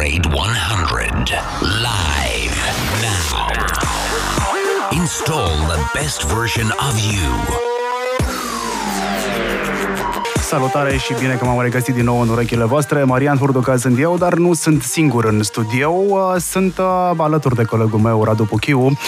[0.00, 1.30] Upgrade 100
[1.62, 2.56] live
[3.04, 3.48] now.
[4.92, 7.30] Install the best version of you.
[10.40, 13.02] Salutare și bine că m-am regăsit din nou în urechile voastre.
[13.02, 15.92] Marian Hurduca sunt eu, dar nu sunt singur în studio.
[16.38, 18.98] Sunt uh, alături de colegul meu, Radu Puchiu.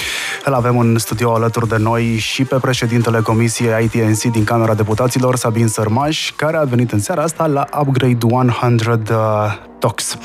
[0.45, 5.37] Îl avem în studio alături de noi și pe președintele Comisiei ITNC din Camera Deputaților,
[5.37, 10.19] Sabin Sărmaș, care a venit în seara asta la Upgrade 100 uh, Talks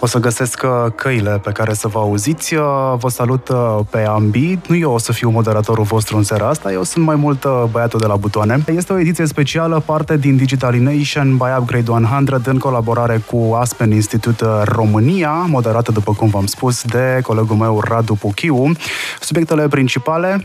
[0.00, 2.54] o să găsesc uh, căile pe care să vă auziți.
[2.54, 2.62] Uh,
[2.98, 4.60] vă salut uh, pe ambii.
[4.68, 8.00] Nu eu o să fiu moderatorul vostru în seara asta, eu sunt mai mult băiatul
[8.00, 8.64] de la butoane.
[8.66, 14.44] Este o ediție specială, parte din Digitalination by Upgrade 100 în colaborare cu Aspen Institute
[14.64, 18.72] România, moderată, după cum v-am spus, de colegul meu Radu Puchiu.
[19.20, 20.44] Subiectele principale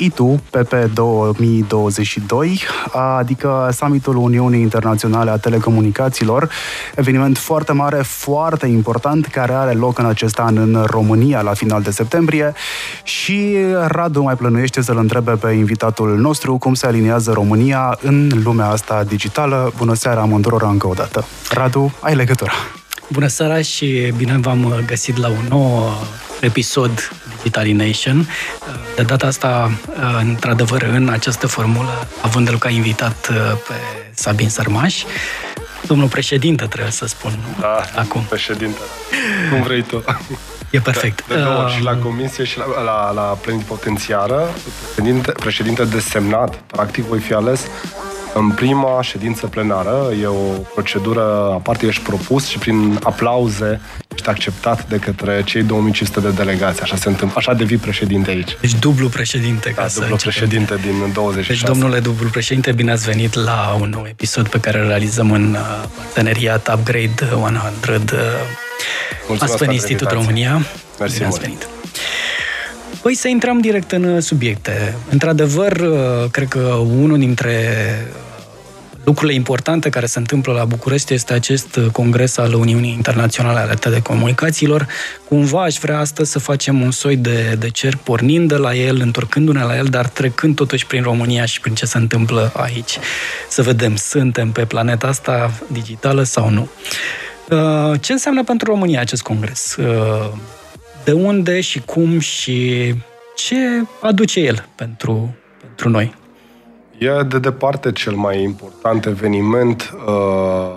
[0.00, 2.60] ITU PP 2022,
[3.18, 6.50] adică Summitul Uniunii Internaționale a Telecomunicațiilor,
[6.94, 11.82] eveniment foarte mare, foarte important, care are loc în acest an în România la final
[11.82, 12.52] de septembrie
[13.02, 13.56] și
[13.86, 19.04] Radu mai plănuiește să-l întrebe pe invitatul nostru cum se aliniază România în lumea asta
[19.04, 19.72] digitală.
[19.76, 21.24] Bună seara amândurora încă o dată.
[21.50, 22.52] Radu, ai legătura.
[23.08, 25.92] Bună seara și bine v-am găsit la un nou
[26.40, 27.10] episod
[27.72, 28.28] Nation.
[28.96, 29.70] De data asta,
[30.20, 33.36] într-adevăr, în această formulă, având-l ca invitat uh,
[33.68, 33.74] pe
[34.14, 35.02] Sabin Sărmaș,
[35.86, 37.60] domnul președinte, trebuie să spun, nu?
[37.60, 38.22] Da, Acum.
[38.22, 38.78] președinte.
[39.50, 40.04] Cum vrei tu.
[40.70, 41.26] E perfect.
[41.28, 44.48] De, de două, uh, și la comisie și la, la, la plenipotențiară,
[44.94, 47.66] președinte, președinte desemnat, practic voi fi ales
[48.34, 50.12] în prima ședință plenară.
[50.20, 53.80] E o procedură aparte, ești propus și prin aplauze
[54.14, 56.82] ești acceptat de către cei 2500 de delegați.
[56.82, 57.38] Așa se întâmplă.
[57.38, 58.56] Așa devii președinte aici.
[58.60, 59.70] Deci dublu președinte.
[59.70, 61.52] Ca da, să dublu președinte din 26.
[61.52, 65.32] Deci, domnule dublu președinte, bine ați venit la un nou episod pe care îl realizăm
[65.32, 68.16] în uh, parteneriat Upgrade 100
[69.28, 70.66] uh, Aspen Institut România.
[70.98, 71.68] Mersi bine ați venit.
[73.02, 74.94] Păi să intrăm direct în uh, subiecte.
[75.10, 76.60] Într-adevăr, uh, cred că
[77.00, 77.74] unul dintre
[78.14, 78.20] uh,
[79.04, 84.86] lucrurile importante care se întâmplă la București este acest congres al Uniunii Internaționale ale Telecomunicațiilor.
[85.28, 89.00] Cumva aș vrea astăzi să facem un soi de, de cer pornind de la el,
[89.00, 92.98] întorcându-ne la el, dar trecând totuși prin România și prin ce se întâmplă aici.
[93.48, 96.68] Să vedem, suntem pe planeta asta digitală sau nu.
[98.00, 99.76] Ce înseamnă pentru România acest congres?
[101.04, 102.94] de unde și cum și
[103.34, 103.56] ce
[104.00, 106.14] aduce el pentru, pentru noi?
[106.98, 110.70] E de departe cel mai important eveniment uh,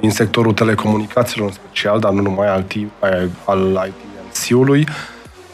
[0.00, 2.64] din sectorul telecomunicațiilor în special, dar nu numai al,
[3.00, 4.86] al, al ITNC-ului,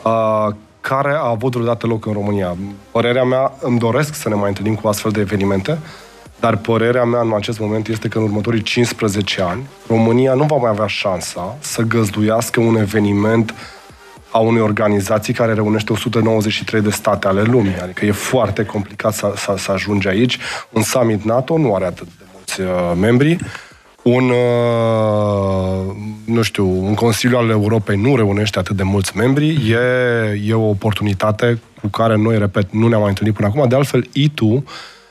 [0.05, 2.57] uh, care a avut vreodată loc în România.
[2.91, 5.79] Părerea mea, îmi doresc să ne mai întâlnim cu astfel de evenimente,
[6.41, 10.57] dar părerea mea în acest moment este că în următorii 15 ani România nu va
[10.57, 13.55] mai avea șansa să găzduiască un eveniment
[14.31, 17.77] a unei organizații care reunește 193 de state ale lumii.
[17.83, 20.39] Adică e foarte complicat să, să, să ajungi aici.
[20.71, 23.37] Un summit NATO nu are atât de mulți uh, membri.
[24.03, 29.71] Un, uh, nu știu, un Consiliu al Europei nu reunește atât de mulți membri.
[29.71, 29.79] E,
[30.47, 33.69] e o oportunitate cu care noi, repet, nu ne-am mai întâlnit până acum.
[33.69, 34.65] De altfel, ITU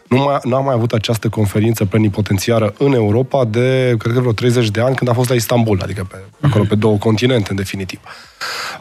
[0.09, 4.69] nu mai, n-am mai avut această conferință plenipotențiară în Europa de, cred că vreo 30
[4.69, 7.99] de ani, când a fost la Istanbul, adică pe, acolo pe două continente, în definitiv.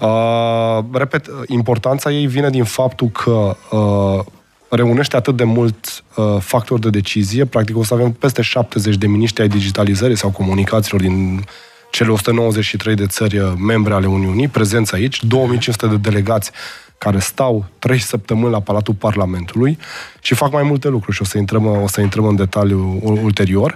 [0.01, 4.25] Uh, repet, importanța ei vine din faptul că uh,
[4.69, 9.07] reunește atât de mult uh, factori de decizie, practic o să avem peste 70 de
[9.07, 11.45] miniștri ai digitalizării sau comunicațiilor din
[11.91, 16.51] cele 193 de țări uh, membre ale Uniunii, prezenți aici, 2500 de delegați
[16.99, 19.79] care stau trei săptămâni la Palatul Parlamentului
[20.21, 23.75] și fac mai multe lucruri și o să intrăm, o să intrăm în detaliu ulterior.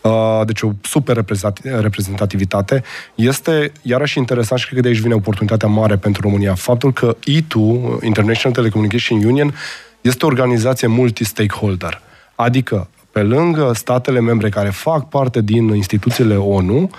[0.00, 1.24] Uh, deci o super
[1.62, 2.82] reprezentativitate.
[3.14, 6.54] Este iarăși interesant și cred că de aici vine oportunitatea mare pentru România.
[6.54, 9.54] Faptul că ITU, International Telecommunication Union,
[10.00, 12.00] este o organizație multi-stakeholder.
[12.34, 16.90] Adică, pe lângă statele membre care fac parte din instituțiile ONU,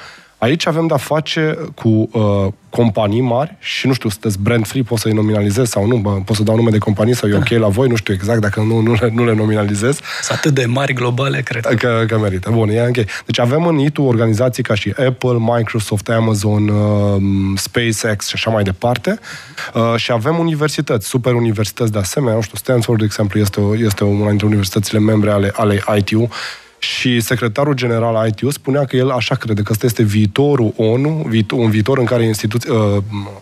[0.43, 4.97] Aici avem de-a face cu uh, companii mari și, nu știu, sunteți brand free, pot
[4.97, 7.67] să-i nominalizez sau nu, bă, pot să dau nume de companii sau e ok la
[7.67, 9.99] voi, nu știu exact dacă nu, nu, le, nu le nominalizez.
[10.21, 11.65] Sunt atât de mari globale, cred.
[11.65, 12.49] Că, că merită.
[12.51, 13.05] Bun, e ok.
[13.25, 17.21] Deci avem în ITU organizații ca și Apple, Microsoft, Amazon, uh,
[17.55, 19.19] SpaceX și așa mai departe.
[19.73, 23.75] Uh, și avem universități, super universități de asemenea, nu știu, Stanford, de exemplu, este, o,
[23.77, 26.29] este una dintre universitățile membre ale, ale ITU
[26.83, 31.29] și secretarul general al ITU spunea că el așa crede, că ăsta este viitorul ONU,
[31.51, 32.97] un viitor în care instituții, uh,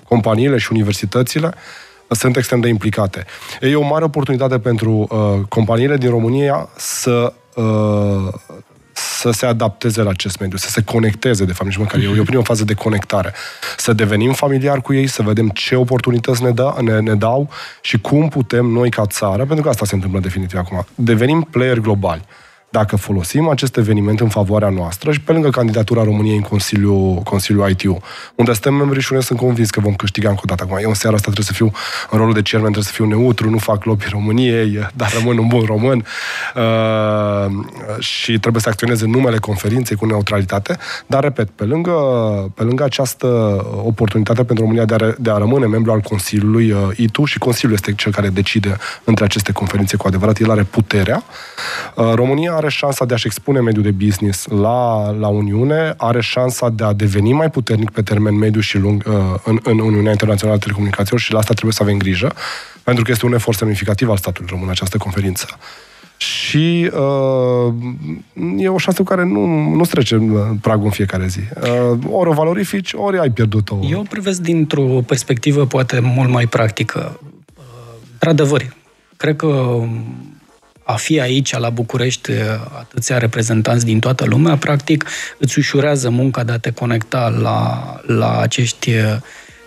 [0.07, 1.53] companiile și universitățile
[2.07, 3.25] sunt extrem de implicate.
[3.61, 8.33] E o mare oportunitate pentru uh, companiile din România să, uh,
[8.91, 11.99] să se adapteze la acest mediu, să se conecteze, de fapt, nici măcar.
[11.99, 13.33] E o primă fază de conectare.
[13.77, 17.49] Să devenim familiari cu ei, să vedem ce oportunități ne, da, ne, ne dau
[17.81, 21.79] și cum putem noi ca țară, pentru că asta se întâmplă definitiv acum, devenim player
[21.79, 22.25] globali
[22.71, 27.69] dacă folosim acest eveniment în favoarea noastră și pe lângă candidatura României în Consiliul, Consiliul
[27.69, 28.01] ITU,
[28.35, 30.63] unde suntem membri și unde sunt convins că vom câștiga încă o dată.
[30.63, 31.71] Acum, eu în seara asta trebuie să fiu
[32.09, 35.47] în rolul de chairman, trebuie să fiu neutru, nu fac lobby României, dar rămân un
[35.47, 36.05] bun român
[36.55, 37.51] uh,
[37.99, 40.77] și trebuie să acționez în numele conferinței cu neutralitate,
[41.07, 41.91] dar, repet, pe lângă,
[42.55, 43.27] pe lângă această
[43.83, 47.73] oportunitate pentru România de a, de a rămâne membru al Consiliului uh, ITU și Consiliul
[47.73, 51.23] este cel care decide între aceste conferințe cu adevărat, el are puterea,
[51.95, 56.69] uh, România are șansa de a-și expune mediul de business la, la Uniune, are șansa
[56.69, 59.13] de a deveni mai puternic pe termen mediu și lung uh,
[59.43, 62.33] în, în Uniunea Internațională a Telecomunicațiilor și la asta trebuie să avem grijă,
[62.83, 65.47] pentru că este un efort semnificativ al statului român această conferință.
[66.17, 67.73] Și uh,
[68.57, 71.39] e o șansă cu care nu, nu trece uh, pragul în fiecare zi.
[71.39, 73.79] Uh, ori o valorifici, ori ai pierdut-o.
[73.89, 77.19] Eu privesc dintr-o perspectivă poate mult mai practică.
[77.55, 77.63] Uh,
[78.11, 78.75] într-adevăr,
[79.17, 79.79] cred că
[80.83, 82.31] a fi aici, la București,
[82.77, 85.05] atâția reprezentanți din toată lumea, practic
[85.37, 89.15] îți ușurează munca de a te conecta la, la acești uh,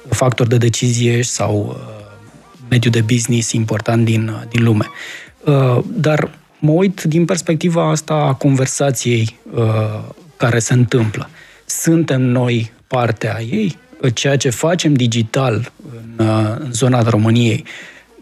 [0.09, 2.05] factori de decizie sau uh,
[2.69, 4.91] mediul de business important din, uh, din lume.
[5.87, 9.39] Dar mă uit din perspectiva asta a conversației
[10.37, 11.29] care se întâmplă.
[11.65, 13.77] Suntem noi partea ei?
[14.15, 15.73] Ceea ce facem digital
[16.17, 16.27] în,
[16.59, 17.65] în zona României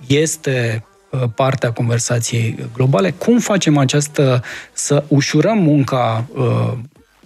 [0.07, 0.92] este Uh,
[1.35, 3.11] parte a conversației globale.
[3.11, 4.43] Cum facem această,
[4.73, 6.73] să ușurăm munca uh,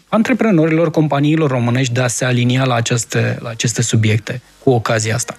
[0.09, 5.37] antreprenorilor, companiilor românești de a se alinia la aceste, la aceste subiecte cu ocazia asta?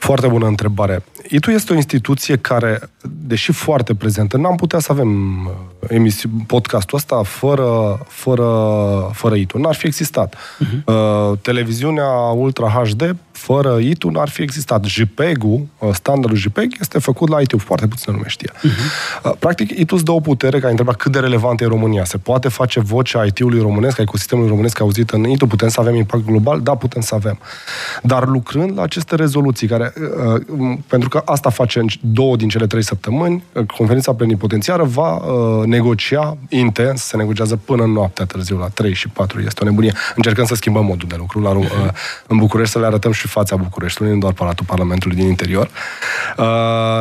[0.00, 1.02] Foarte bună întrebare.
[1.28, 5.10] ITU este o instituție care, deși foarte prezentă, n-am putea să avem
[5.46, 8.46] uh, emisi- podcastul ăsta fără, fără,
[9.12, 9.58] fără ITU.
[9.58, 10.34] N-ar fi existat.
[10.36, 10.84] Uh-huh.
[10.84, 14.84] Uh, televiziunea Ultra HD fără ITU n-ar fi existat.
[14.84, 17.58] JPEG-ul, uh, standardul JPEG, este făcut la ITU.
[17.58, 18.50] Foarte puțin lume știe.
[18.52, 19.38] Uh-huh.
[19.38, 22.04] Practic, ITU îți dă o putere, ca întreba cât de relevantă e România.
[22.04, 25.46] Se poate face vocea IT-ului românesc, a ecosistemului românesc auzită în ITU?
[25.46, 26.60] Putem să avem impact global?
[26.60, 27.38] Da, putem să avem.
[28.02, 29.89] Dar lucrând la aceste rezoluții, care,
[30.56, 33.44] uh, pentru că asta face în două din cele trei săptămâni,
[33.76, 35.20] conferința plenipotențiară va
[35.64, 39.92] negocia intens, se negociază până în noaptea târziu, la 3 și 4, este o nebunie.
[40.16, 41.94] Încercăm să schimbăm modul de lucru la, uh-huh.
[42.26, 45.70] în București, să le arătăm și fața Bucureștiului, nu doar Palatul Parlamentului din interior.
[46.36, 46.44] Uh,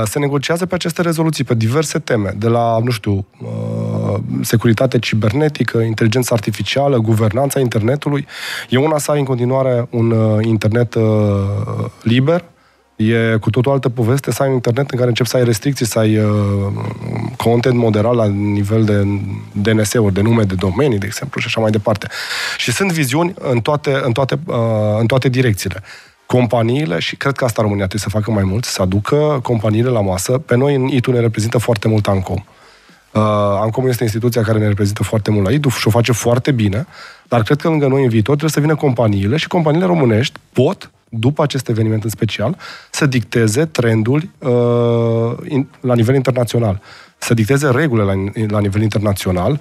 [0.04, 5.78] se negociază pe aceste rezoluții, pe diverse teme, de la, nu știu, uh, securitate cibernetică,
[5.78, 8.28] inteligență artificială, guvernanța internetului.
[8.70, 10.96] E una să ai în continuare un uh, internet
[12.02, 12.44] liber,
[13.00, 15.86] E cu totul altă poveste să ai un internet în care începi să ai restricții,
[15.86, 16.32] să ai uh,
[17.38, 19.04] content moderat la nivel de
[19.52, 22.08] DNS-uri, de nume de domenii, de exemplu, și așa mai departe.
[22.58, 24.56] Și sunt viziuni în toate, în toate, uh,
[25.00, 25.84] în toate direcțiile
[26.26, 30.02] companiile, și cred că asta România trebuie să facă mai mult, să aducă companiile la
[30.02, 30.38] masă.
[30.38, 32.46] Pe noi în ITU ne reprezintă foarte mult ANCOM.
[33.12, 33.22] Uh,
[33.62, 36.86] ANCOM este instituția care ne reprezintă foarte mult la ITU și o face foarte bine,
[37.28, 40.92] dar cred că lângă noi în viitor trebuie să vină companiile și companiile românești pot,
[41.10, 42.58] după acest eveniment în special,
[42.92, 46.82] să dicteze trenduri uh, in, la nivel internațional,
[47.18, 49.60] să dicteze regulile la, la nivel internațional,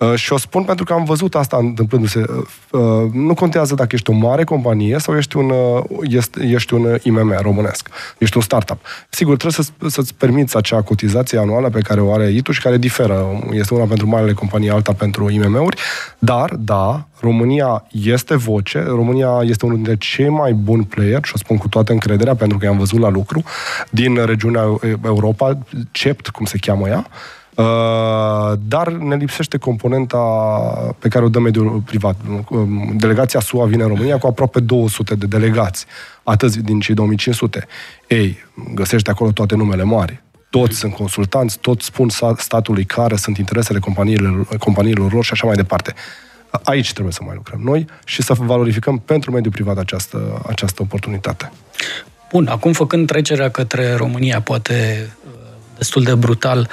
[0.00, 2.18] Uh, și o spun pentru că am văzut asta întâmplându-se.
[2.18, 5.52] Uh, uh, nu contează dacă ești o mare companie sau ești un,
[6.02, 7.88] ești, ești un IMM românesc,
[8.18, 8.78] ești un startup.
[9.08, 12.76] Sigur, trebuie să, să-ți permiți acea cotizație anuală pe care o are ITU și care
[12.76, 13.42] diferă.
[13.52, 15.76] Este una pentru marile companii, alta pentru IMM-uri,
[16.18, 21.38] dar, da, România este voce, România este unul dintre cei mai buni player, și o
[21.38, 23.42] spun cu toată încrederea, pentru că i-am văzut la lucru,
[23.90, 25.58] din regiunea Europa,
[25.90, 27.39] CEPT, cum se cheamă ea, Uh,
[28.68, 30.18] dar ne lipsește componenta
[30.98, 32.16] pe care o dă mediul privat.
[32.48, 35.86] Um, delegația SUA vine în România cu aproape 200 de delegați,
[36.22, 37.66] atât din cei 2500.
[38.06, 38.36] Ei,
[38.74, 40.22] găsește acolo toate numele mari.
[40.50, 45.56] Toți sunt consultanți, toți spun statului care sunt interesele companiilor, companiilor lor și așa mai
[45.56, 45.94] departe.
[46.62, 51.52] Aici trebuie să mai lucrăm noi și să valorificăm pentru mediul privat această, această oportunitate.
[52.30, 55.32] Bun, acum făcând trecerea către România, poate uh,
[55.76, 56.68] destul de brutal,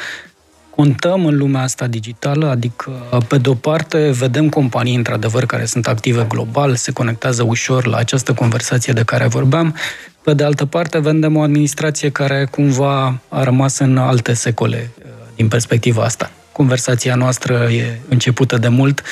[0.78, 2.92] contăm în lumea asta digitală, adică,
[3.28, 8.34] pe de-o parte, vedem companii, într-adevăr, care sunt active global, se conectează ușor la această
[8.34, 9.76] conversație de care vorbeam,
[10.22, 15.06] pe de altă parte, vedem o administrație care cumva a rămas în alte secole uh,
[15.36, 16.32] din perspectiva asta.
[16.52, 19.04] Conversația noastră e începută de mult.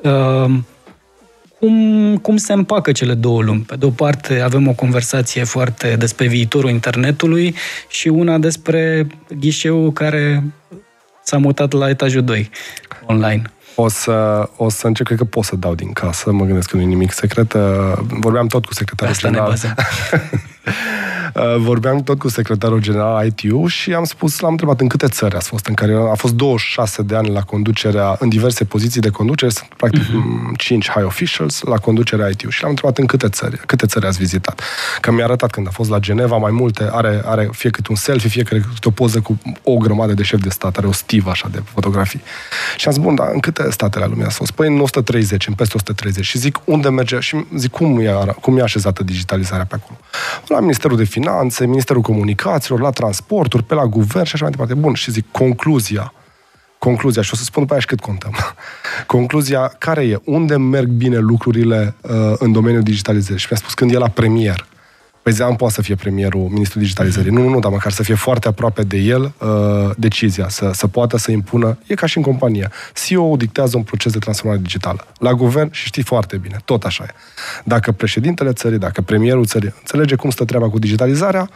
[0.00, 0.54] Uh,
[1.58, 3.60] cum, cum se împacă cele două lumi?
[3.60, 7.54] Pe de o parte avem o conversație foarte despre viitorul internetului
[7.88, 9.06] și una despre
[9.38, 10.42] ghișeul care
[11.24, 12.50] s-a mutat la etajul 2
[13.06, 13.42] online.
[13.74, 16.76] O să, o să încep, cred că pot să dau din casă, mă gândesc că
[16.76, 17.52] nu e nimic secret.
[17.52, 17.60] Uh,
[17.98, 19.58] vorbeam tot cu secretarul Asta ne general.
[20.64, 20.74] bazăm.
[21.34, 25.34] Uh, Vorbeam tot cu secretarul general ITU și am spus, l-am întrebat în câte țări
[25.34, 29.08] ați fost, în care a fost 26 de ani la conducerea, în diverse poziții de
[29.08, 30.56] conducere, sunt practic uh-huh.
[30.56, 34.18] 5 high officials la conducerea ITU și l-am întrebat în câte țări, câte țări ați
[34.18, 34.60] vizitat.
[35.00, 37.96] Că mi-a arătat când a fost la Geneva mai multe, are, are fie câte un
[37.96, 41.30] selfie, fie câte o poză cu o grămadă de șef de stat, are o stivă
[41.30, 42.22] așa de fotografii.
[42.76, 44.50] Și am zis, bun, dar în câte statele lumii ați fost?
[44.50, 46.24] Păi în 130, în peste 130.
[46.24, 47.18] Și zic, unde merge?
[47.20, 49.98] Și zic, cum e, ara- cum e așezată digitalizarea pe acolo?
[50.54, 54.74] La Ministerul de Finanțe, Ministerul Comunicațiilor, la transporturi, pe la guvern și așa mai departe.
[54.74, 56.12] Bun, și zic, concluzia.
[56.78, 58.34] Concluzia, și o să spun după aia și cât contăm.
[59.06, 60.20] Concluzia, care e?
[60.24, 63.38] Unde merg bine lucrurile uh, în domeniul digitalizării?
[63.38, 64.66] Și mi-a spus când e la premier.
[65.24, 67.30] Păi Zean poate să fie premierul ministrul digitalizării.
[67.30, 70.86] Nu, nu, nu, dar măcar să fie foarte aproape de el uh, decizia, să, să
[70.86, 71.78] poată să impună.
[71.86, 72.70] E ca și în companie.
[73.04, 75.06] CEO dictează un proces de transformare digitală.
[75.18, 77.14] La guvern, și știi foarte bine, tot așa e.
[77.64, 81.50] Dacă președintele țării, dacă premierul țării înțelege cum stă treaba cu digitalizarea,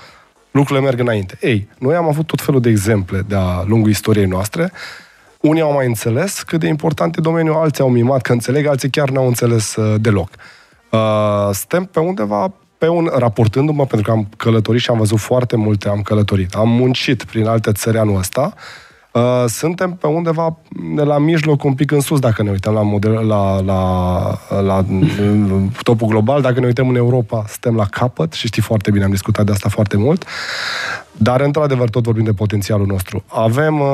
[0.51, 1.39] lucrurile merg înainte.
[1.41, 4.73] Ei, noi am avut tot felul de exemple de-a lungul istoriei noastre.
[5.41, 8.91] Unii au mai înțeles cât de important e domeniul, alții au mimat că înțeleg, alții
[8.91, 10.31] chiar n-au înțeles uh, deloc.
[10.91, 15.57] Uh, suntem pe undeva pe un, raportându-mă, pentru că am călătorit și am văzut foarte
[15.57, 18.55] multe, am călătorit, am muncit prin alte țări anul ăsta,
[19.13, 20.57] uh, suntem pe undeva
[20.95, 24.85] de la mijloc, un pic în sus, dacă ne uităm la, model, la, la, la
[25.83, 29.11] topul global, dacă ne uităm în Europa, suntem la capăt și știi foarte bine, am
[29.11, 30.25] discutat de asta foarte mult.
[31.21, 33.25] Dar, într-adevăr, tot vorbim de potențialul nostru.
[33.27, 33.87] Avem, uh,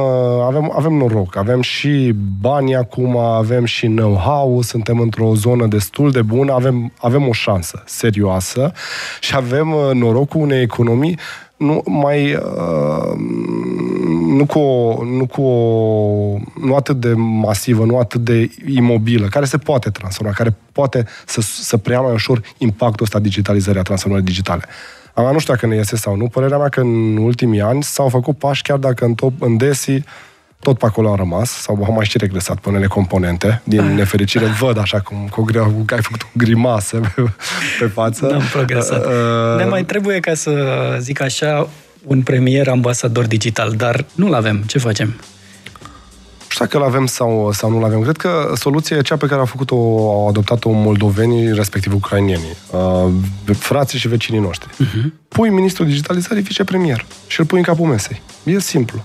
[0.47, 6.23] avem, avem noroc, avem și bani acum, avem și know-how, suntem într-o zonă destul de
[6.23, 8.73] bună, avem, avem o șansă serioasă
[9.21, 11.19] și avem uh, norocul unei economii
[11.57, 13.19] nu mai uh,
[14.37, 19.45] nu cu o, nu cu o, nu atât de masivă, nu atât de imobilă, care
[19.45, 24.25] se poate transforma, care poate să, să preia mai ușor impactul ăsta digitalizării, a transformării
[24.25, 24.63] digitale.
[25.15, 28.09] Acum nu știu dacă ne iese sau nu, părerea mea că în ultimii ani s-au
[28.09, 30.03] făcut pași, chiar dacă în, top, în DESI
[30.65, 33.61] tot pe acolo am rămas, sau am mai și regresat pe unele componente.
[33.65, 37.23] Din nefericire văd așa cum cu, gre- că ai făcut o grimasă pe,
[37.79, 38.27] pe față.
[38.27, 39.05] N-am progresat.
[39.05, 40.53] Uh, uh, Ne mai trebuie, ca să
[41.01, 41.69] zic așa,
[42.05, 44.63] un premier ambasador digital, dar nu-l avem.
[44.67, 45.09] Ce facem?
[46.39, 48.03] Nu știu dacă îl avem sau, sau nu-l avem.
[48.03, 49.75] Cred că soluția e cea pe care au făcut-o,
[50.11, 53.13] au adoptat-o moldovenii, respectiv ucrainienii, uh,
[53.59, 54.69] frații și vecinii noștri.
[54.69, 55.13] Uh-huh.
[55.29, 58.23] Pui ministrul digitalizării vicepremier și îl pui în capul mesei.
[58.45, 59.05] E simplu.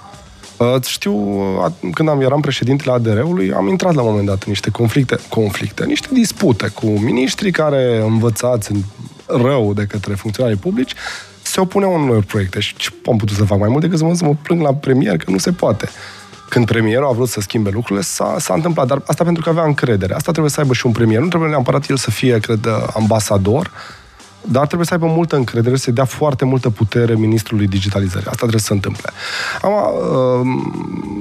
[0.60, 4.50] Uh, știu, uh, când am, eram președintele ADR-ului, am intrat la un moment dat în
[4.50, 8.82] niște conflicte, conflicte, niște dispute cu miniștri care, învățați în
[9.26, 10.94] rău de către funcționarii publici,
[11.42, 12.60] se opuneau unor proiecte.
[12.60, 14.74] Și ce am putut să fac mai mult decât să mă, să mă plâng la
[14.74, 15.90] premier, că nu se poate.
[16.50, 18.88] Când premierul a vrut să schimbe lucrurile, s-a, s-a întâmplat.
[18.88, 20.14] Dar asta pentru că avea încredere.
[20.14, 21.22] Asta trebuie să aibă și un premier.
[21.22, 23.72] Nu trebuie neapărat el să fie, cred, ambasador,
[24.42, 28.28] dar trebuie să aibă multă încredere, să-i dea foarte multă putere ministrului digitalizării.
[28.28, 29.10] Asta trebuie să se întâmple.
[29.62, 29.76] Acum,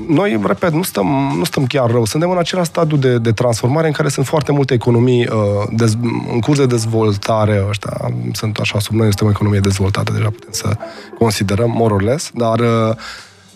[0.08, 2.04] noi, repet, nu stăm, nu stăm chiar rău.
[2.04, 5.34] Suntem în același stadiu de, de transformare în care sunt foarte multe economii uh,
[5.70, 5.96] dez,
[6.32, 7.64] în curs de dezvoltare.
[7.68, 7.96] Ăștia
[8.32, 10.76] sunt așa sub noi, suntem o economie dezvoltată, deja putem să
[11.18, 12.96] considerăm, more or less, dar uh,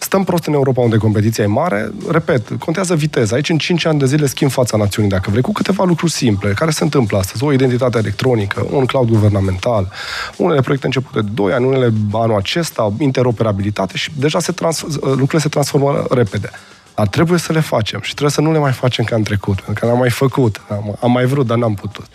[0.02, 1.90] stăm prost în Europa unde competiția e mare.
[2.10, 3.34] Repet, contează viteza.
[3.34, 6.52] Aici în 5 ani de zile schimb fața națiunii, dacă vrei, cu câteva lucruri simple
[6.52, 7.44] care se întâmplă astăzi.
[7.44, 9.92] O identitate electronică, un cloud guvernamental,
[10.36, 15.38] unele proiecte începute de 2 ani, unele anul acesta, interoperabilitate și deja se trans- lucrurile
[15.38, 16.50] se transformă repede.
[16.94, 19.60] Dar trebuie să le facem și trebuie să nu le mai facem ca în trecut,
[19.60, 22.06] pentru că l-am mai făcut, am, am mai vrut, dar n-am putut.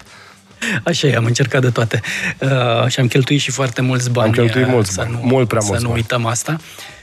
[0.83, 2.01] Așa e, am încercat de toate.
[2.39, 4.27] Uh, și am cheltuit și foarte mulți bani.
[4.27, 6.01] Am cheltuit mulți să bani, nu, mult prea să mulți nu bani.
[6.01, 6.55] uităm asta.
[6.57, 6.96] Uh,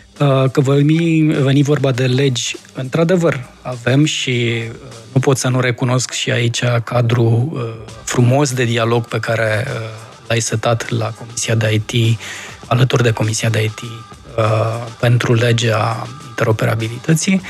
[0.52, 6.12] că veni, veni vorba de legi, într-adevăr, avem și uh, nu pot să nu recunosc
[6.12, 7.60] și aici cadrul uh,
[8.04, 9.72] frumos de dialog pe care uh,
[10.28, 12.18] l-ai setat la Comisia de IT,
[12.66, 17.40] alături de Comisia de IT uh, pentru legea interoperabilității.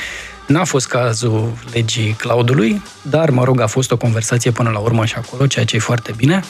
[0.47, 5.05] N-a fost cazul legii cloudului, dar, mă rog, a fost o conversație până la urmă
[5.05, 6.41] și acolo, ceea ce e foarte bine.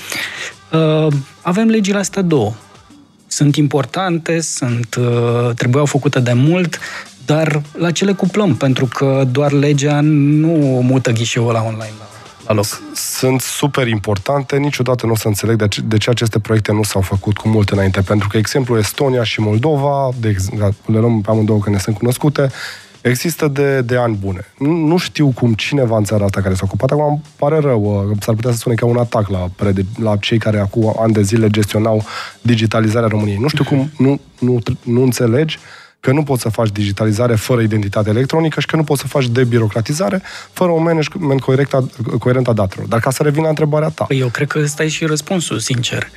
[0.73, 1.06] Uh,
[1.40, 2.52] avem legile astea două.
[3.35, 6.79] Sunt importante, sunt, uh, trebuiau făcute de mult,
[7.26, 8.57] dar la ce le cuplăm?
[8.57, 12.07] Pentru că doar legea nu mută ghișeul la online la,
[12.47, 12.64] la loc.
[12.95, 16.83] sunt super importante, niciodată nu o să înțeleg de ce, de ce aceste proiecte nu
[16.83, 20.49] s-au făcut cu mult înainte, pentru că exemplu Estonia și Moldova, de, ex-
[20.87, 22.50] le luăm pe amândouă că ne sunt cunoscute,
[23.08, 24.40] există de, de ani bune.
[24.58, 28.08] Nu, nu știu cum cineva în țara asta care s-a ocupat, acum îmi pare rău,
[28.11, 31.12] uh, s-ar putea să spune ca un atac la, prede, la cei care acum ani
[31.12, 32.04] de zile gestionau
[32.42, 33.37] digitalizarea României.
[33.37, 35.58] Nu știu cum nu, nu, nu înțelegi
[36.00, 39.28] că nu poți să faci digitalizare fără identitate electronică și că nu poți să faci
[39.28, 41.68] debirocratizare fără un management coerent,
[42.18, 42.87] coerent a datelor.
[42.87, 44.04] Dar ca să revin la întrebarea ta.
[44.04, 46.11] Păi eu cred că ăsta e și răspunsul, sincer.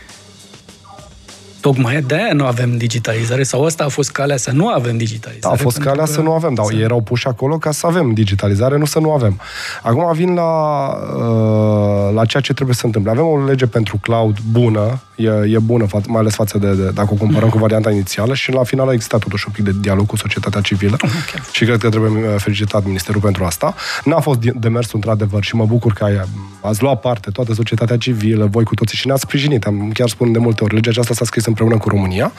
[1.67, 5.55] Tocmai de aia nu avem digitalizare sau asta a fost calea să nu avem digitalizare.
[5.55, 6.11] Da, a fost calea că...
[6.11, 9.11] să nu avem, dar ei erau puși acolo ca să avem digitalizare, nu să nu
[9.11, 9.39] avem.
[9.81, 13.11] Acum vin la, uh, la ceea ce trebuie să întâmple.
[13.11, 17.07] Avem o lege pentru cloud bună, e, e bună, mai ales față de, de dacă
[17.11, 20.05] o comparăm cu varianta inițială și la final a existat totuși un pic de dialog
[20.05, 21.41] cu societatea civilă okay.
[21.51, 23.75] și cred că trebuie uh, felicitat Ministerul pentru asta.
[24.03, 26.21] N-a fost demersul într-adevăr și mă bucur că ai,
[26.61, 29.65] ați luat parte toată societatea civilă, voi cu toții și ne-ați sprijinit.
[29.65, 32.31] Am chiar spun de multe ori, legea aceasta s-a scris împreună cu România.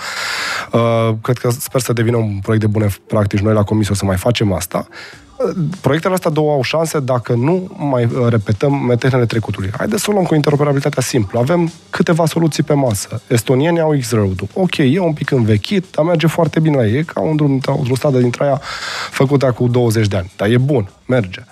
[0.72, 3.40] Uh, cred că sper să devină un proiect de bune practici.
[3.40, 4.86] Noi la Comisie o să mai facem asta.
[5.80, 9.70] Proiectele astea două au șanse dacă nu mai uh, repetăm metodele trecutului.
[9.76, 11.38] Haideți să o luăm cu interoperabilitatea simplă.
[11.38, 13.22] Avem câteva soluții pe masă.
[13.26, 14.40] Estonienii au X-Road.
[14.52, 17.60] Ok, e un pic învechit, dar merge foarte bine la ei, ca un drum,
[17.90, 18.60] o stradă dintre aia
[19.10, 20.32] făcută cu 20 de ani.
[20.36, 21.44] Dar e bun, merge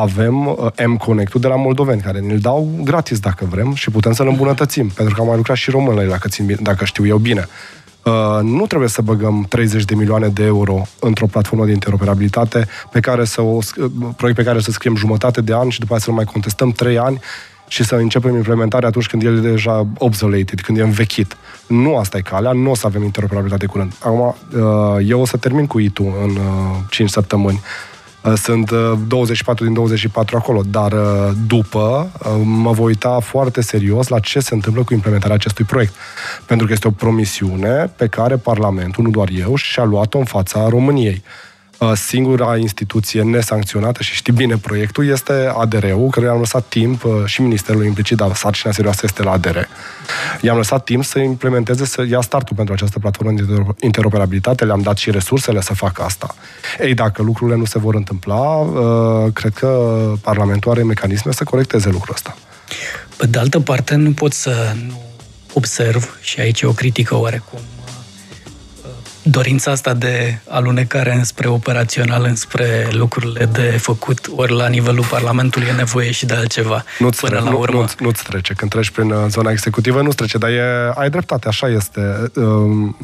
[0.00, 4.28] avem uh, M-Connect-ul de la moldoveni, care ne-l dau gratis dacă vrem și putem să-l
[4.28, 7.48] îmbunătățim, pentru că am mai lucrat și românii, dacă, țin bine, dacă știu eu bine.
[8.06, 13.00] Uh, nu trebuie să băgăm 30 de milioane de euro într-o platformă de interoperabilitate pe
[13.00, 16.06] care să o, uh, proiect pe care să scriem jumătate de ani și după aceea
[16.06, 17.20] să-l mai contestăm 3 ani
[17.68, 21.36] și să începem implementarea atunci când el e deja obsoleted, când e învechit.
[21.66, 23.92] Nu asta e calea, nu o să avem interoperabilitate curând.
[23.98, 26.38] Acum, uh, eu o să termin cu ITU în
[26.90, 27.60] 5 săptămâni.
[28.34, 28.70] Sunt
[29.06, 30.92] 24 din 24 acolo, dar
[31.46, 32.10] după
[32.44, 35.94] mă voi uita foarte serios la ce se întâmplă cu implementarea acestui proiect.
[36.46, 40.68] Pentru că este o promisiune pe care Parlamentul, nu doar eu, și-a luat-o în fața
[40.68, 41.22] României.
[41.78, 47.12] Uh, singura instituție nesancționată și știi bine proiectul este ADR-ul, care i-am lăsat timp uh,
[47.24, 49.56] și Ministerul implicit, dar sarcina serioasă este la ADR.
[50.40, 54.96] I-am lăsat timp să implementeze, să ia startul pentru această platformă de interoperabilitate, le-am dat
[54.96, 56.34] și resursele să facă asta.
[56.80, 61.88] Ei, dacă lucrurile nu se vor întâmpla, uh, cred că Parlamentul are mecanisme să corecteze
[61.88, 62.36] lucrul ăsta.
[63.16, 65.02] Pe de altă parte, nu pot să nu
[65.52, 67.60] observ, și aici e o critică oarecum
[69.30, 75.72] dorința asta de alunecare înspre operațional, înspre lucrurile de făcut, ori la nivelul Parlamentului e
[75.72, 76.84] nevoie și de altceva.
[76.98, 77.78] Nu-ți, până la urmă.
[77.78, 78.54] Nu, nu-ți trece.
[78.54, 82.30] Când treci prin uh, zona executivă, nu-ți trece, dar e, ai dreptate, așa este.
[82.34, 82.96] Um,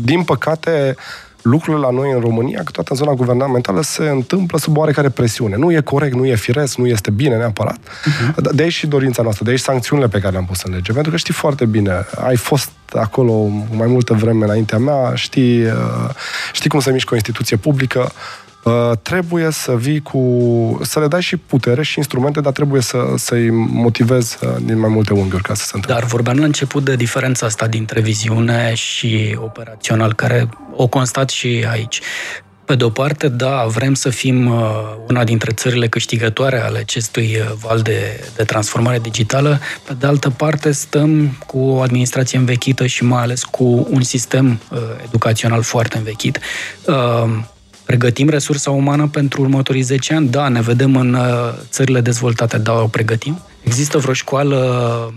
[0.00, 0.96] din păcate,
[1.46, 5.56] lucrurile la noi în România, că toată în zona guvernamentală se întâmplă sub oarecare presiune.
[5.56, 7.78] Nu e corect, nu e firesc, nu este bine neapărat.
[7.78, 8.52] Uh-huh.
[8.52, 10.92] De aici și dorința noastră, de aici sancțiunile pe care le-am pus în lege.
[10.92, 15.72] Pentru că știi foarte bine, ai fost acolo mai multă vreme înaintea mea, știi, uh,
[16.52, 18.12] știi cum să mișcă o instituție publică,
[18.66, 20.20] Uh, trebuie să vii cu...
[20.82, 24.88] să le dai și putere și instrumente, dar trebuie să, să-i motivezi uh, din mai
[24.88, 26.00] multe unghiuri ca să se întâmple.
[26.00, 31.66] Dar vorbeam la început de diferența asta dintre viziune și operațional, care o constat și
[31.70, 32.00] aici.
[32.64, 34.60] Pe de o parte, da, vrem să fim uh,
[35.08, 39.60] una dintre țările câștigătoare ale acestui val de, de transformare digitală.
[39.86, 44.60] Pe de altă parte, stăm cu o administrație învechită și mai ales cu un sistem
[44.70, 46.38] uh, educațional foarte învechit.
[47.86, 50.28] Uh, Pregătim resursa umană pentru următorii 10 ani?
[50.28, 51.24] Da, ne vedem în uh,
[51.70, 53.38] țările dezvoltate, da, o pregătim.
[53.62, 55.14] Există vreo școală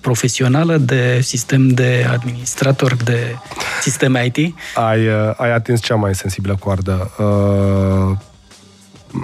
[0.00, 3.36] profesională de sistem de administrator de
[3.80, 4.54] sisteme IT?
[4.74, 7.10] Ai, uh, ai atins cea mai sensibilă coardă.
[7.18, 8.16] Uh,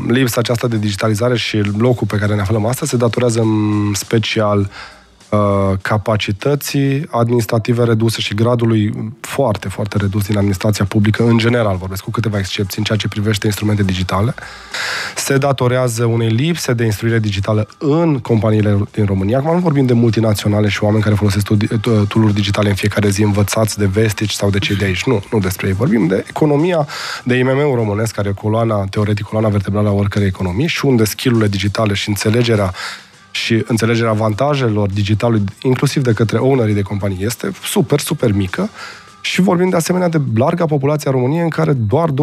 [0.09, 4.59] lipsa aceasta de digitalizare și locul pe care ne aflăm astăzi se datorează în special
[4.59, 4.96] uh, Uh,
[5.83, 12.11] capacității administrative reduse și gradului foarte, foarte redus din administrația publică, în general vorbesc, cu
[12.11, 14.35] câteva excepții în ceea ce privește instrumente digitale,
[15.17, 19.39] se datorează unei lipse de instruire digitală în companiile din România.
[19.39, 21.47] Acum nu vorbim de multinaționale și oameni care folosesc
[22.09, 25.05] tool digitale în fiecare zi învățați de vestici sau de cei de aici.
[25.05, 25.73] Nu, nu despre ei.
[25.73, 26.87] Vorbim de economia,
[27.25, 31.49] de IMM-ul românesc, care e coloana, teoretic, coloana vertebrală a oricărei economii și unde skillurile
[31.49, 32.73] digitale și înțelegerea
[33.37, 38.71] și înțelegerea avantajelor digitalului, inclusiv de către ownerii de companii, este super, super mică.
[39.21, 42.15] Și vorbim de asemenea de larga populație a României, în care doar 29%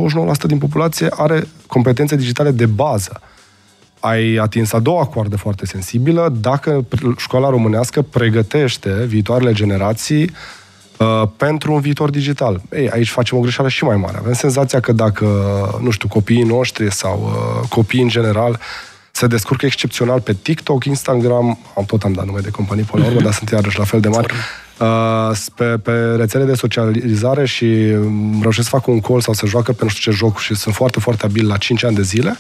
[0.47, 3.21] din populație are competențe digitale de bază.
[3.99, 6.85] Ai atins a doua coardă foarte sensibilă dacă
[7.17, 10.31] școala românească pregătește viitoarele generații
[10.97, 12.61] uh, pentru un viitor digital.
[12.71, 14.17] Ei, aici facem o greșeală și mai mare.
[14.17, 15.25] Avem senzația că dacă,
[15.81, 20.85] nu știu, copiii noștri sau uh, copiii în general uh, se descurcă excepțional pe TikTok,
[20.85, 23.83] Instagram, am tot am dat nume de companii până la urmă, dar sunt iarăși la
[23.83, 24.33] fel de mari.
[24.79, 29.45] Uh, pe, pe rețele de socializare și um, reușesc să fac un call sau să
[29.45, 32.01] joacă pe nu știu ce joc și sunt foarte, foarte abil la 5 ani de
[32.01, 32.37] zile,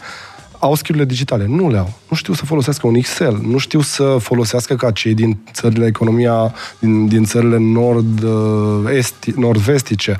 [0.59, 1.45] au skill digitale.
[1.47, 1.93] Nu le au.
[2.09, 3.39] Nu știu să folosească un Excel.
[3.41, 9.31] Nu știu să folosească ca cei din țările economia, din, din țările nord, uh, esti,
[9.35, 10.17] nord-vestice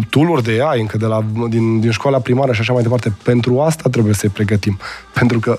[0.00, 3.16] tool de AI încă de la, din, din școala primară și așa mai departe.
[3.22, 4.78] Pentru asta trebuie să-i pregătim.
[5.12, 5.58] Pentru că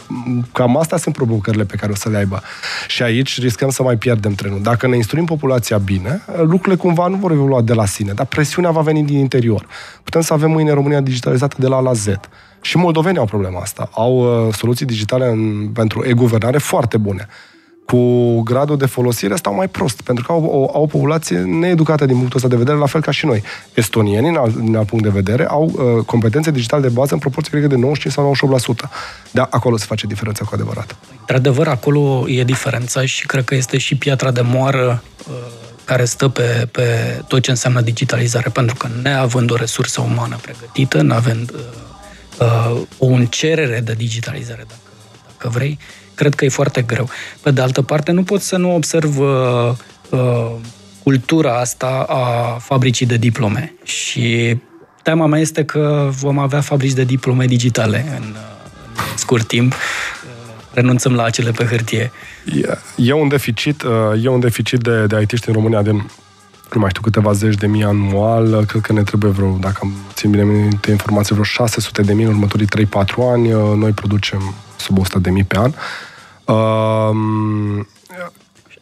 [0.52, 2.42] cam astea sunt provocările pe care o să le aibă.
[2.88, 4.62] Și aici riscăm să mai pierdem trenul.
[4.62, 8.72] Dacă ne instruim populația bine, lucrurile cumva nu vor evolua de la sine, dar presiunea
[8.72, 9.68] va veni din interior.
[10.04, 12.08] Putem să avem mâine România digitalizată de la A la Z.
[12.62, 13.90] Și moldovenii au problema asta.
[13.92, 17.28] Au uh, soluții digitale în, pentru e-guvernare foarte bune
[17.86, 22.06] cu gradul de folosire stau mai prost, pentru că au, o, au o populație needucată
[22.06, 23.44] din punctul ăsta de vedere, la fel ca și noi.
[23.74, 27.20] Estonienii, din alt, din alt punct de vedere, au uh, competențe digitale de bază în
[27.20, 28.90] proporție, cred de 95 sau 98%.
[29.32, 30.96] Da, acolo se face diferența cu adevărat.
[31.20, 35.36] Într-adevăr, acolo e diferența și cred că este și piatra de moară uh,
[35.84, 36.84] care stă pe, pe
[37.28, 41.60] tot ce înseamnă digitalizare, pentru că neavând o resursă umană pregătită, neavând uh,
[42.40, 44.80] uh, o cerere de digitalizare, dacă,
[45.28, 47.10] dacă vrei, uh, cred că e foarte greu.
[47.42, 49.72] Pe de altă parte, nu pot să nu observ uh,
[50.10, 50.52] uh,
[51.04, 53.74] cultura asta a fabricii de diplome.
[53.84, 54.58] Și
[55.04, 59.72] teama mea este că vom avea fabrici de diplome digitale în, uh, în scurt timp.
[59.74, 59.80] Uh,
[60.74, 62.12] renunțăm la acele pe hârtie.
[62.56, 63.84] E, e un deficit,
[64.24, 65.92] e un deficit de, de it în România de
[66.74, 69.94] nu mai știu, câteva zeci de mii anual, cred că ne trebuie vreo, dacă am
[70.14, 72.88] țin bine minte informații, vreo 600 de mii în următorii 3-4
[73.32, 73.50] ani.
[73.78, 75.72] Noi producem sub 100 de mii pe an.
[76.46, 77.86] Uh,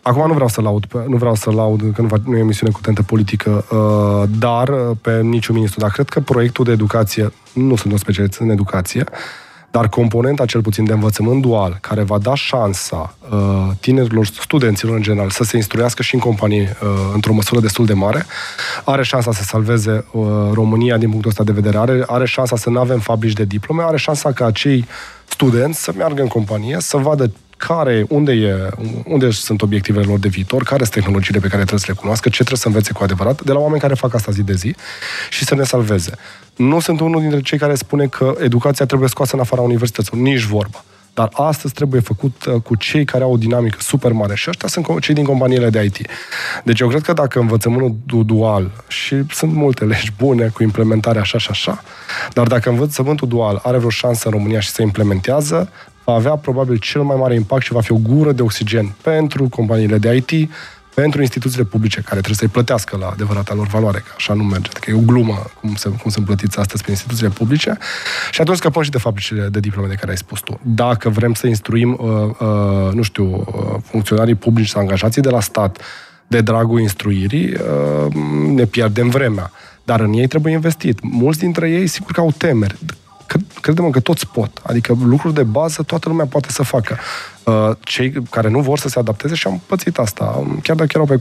[0.05, 2.71] Acum nu vreau să laud, nu vreau să laud, că nu, nu e o misiune
[2.71, 4.69] cu tentă politică, uh, dar
[5.01, 5.79] pe niciun ministru.
[5.79, 9.03] Dar cred că proiectul de educație, nu sunt un specialist în educație,
[9.71, 15.01] dar componenta cel puțin de învățământ dual, care va da șansa uh, tinerilor, studenților în
[15.01, 18.25] general, să se instruiască și în companie uh, într-o măsură destul de mare,
[18.83, 22.69] are șansa să salveze uh, România din punctul ăsta de vedere, are, are șansa să
[22.69, 24.85] nu avem fabrici de diplome, are șansa ca acei
[25.25, 28.69] studenți să meargă în companie, să vadă care, unde, e,
[29.05, 32.29] unde sunt obiectivele lor de viitor, care sunt tehnologiile pe care trebuie să le cunoască,
[32.29, 34.75] ce trebuie să învețe cu adevărat, de la oameni care fac asta zi de zi
[35.29, 36.11] și să ne salveze.
[36.55, 40.43] Nu sunt unul dintre cei care spune că educația trebuie scoasă în afara universităților, nici
[40.43, 40.83] vorba.
[41.13, 44.67] Dar astăzi trebuie făcut uh, cu cei care au o dinamică super mare și ăștia
[44.67, 46.07] sunt cei din companiile de IT.
[46.63, 51.37] Deci eu cred că dacă învățământul dual, și sunt multe legi bune cu implementarea așa
[51.37, 51.83] și așa,
[52.33, 55.69] dar dacă învățământul dual are vreo șansă în România și se implementează,
[56.03, 59.49] va avea probabil cel mai mare impact și va fi o gură de oxigen pentru
[59.49, 60.49] companiile de IT,
[60.93, 64.69] pentru instituțiile publice care trebuie să-i plătească la adevărata lor valoare, că așa nu merge,
[64.79, 67.77] că e o glumă cum, se, cum sunt plătiți astăzi pe instituțiile publice
[68.31, 70.59] și atunci scăpăm și de fabricile de diplome de care ai spus tu.
[70.61, 75.39] Dacă vrem să instruim, uh, uh, nu știu, uh, funcționarii publici sau angajații de la
[75.39, 75.81] stat
[76.27, 78.13] de dragul instruirii, uh,
[78.47, 79.51] ne pierdem vremea.
[79.83, 80.99] Dar în ei trebuie investit.
[81.01, 82.75] Mulți dintre ei, sigur că au temeri
[83.61, 84.61] credem că toți pot.
[84.63, 86.97] Adică lucruri de bază toată lumea poate să facă.
[87.43, 91.05] Uh, cei care nu vor să se adapteze și am pățit asta, chiar dacă erau
[91.05, 91.17] pe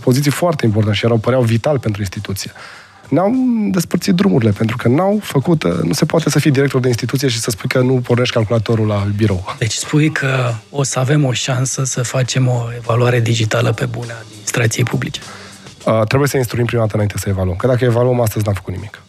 [0.00, 2.52] poziții foarte importante și erau, păreau vital pentru instituție
[3.08, 3.32] ne-au
[3.70, 7.28] despărțit drumurile, pentru că n-au făcut, uh, nu se poate să fii director de instituție
[7.28, 9.54] și să spui că nu pornești calculatorul la birou.
[9.58, 14.12] Deci spui că o să avem o șansă să facem o evaluare digitală pe bună
[14.20, 15.20] administrației publice.
[15.84, 17.56] Uh, trebuie să instruim prima dată înainte să evaluăm.
[17.56, 19.02] Că dacă evaluăm astăzi, n-am făcut nimic.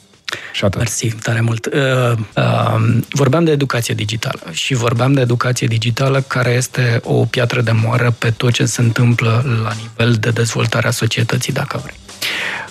[0.53, 0.77] Și atât.
[0.77, 1.65] Mersi tare mult.
[1.65, 7.61] Uh, uh, vorbeam de educație digitală și vorbeam de educație digitală care este o piatră
[7.61, 11.99] de moară pe tot ce se întâmplă la nivel de dezvoltare a societății, dacă vrei.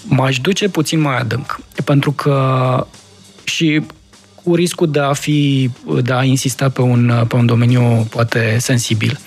[0.02, 2.86] M-aș duce puțin mai adânc, pentru că
[3.44, 3.82] și
[4.34, 5.70] cu riscul de a fi,
[6.02, 9.18] de a insista pe un, pe un domeniu poate sensibil.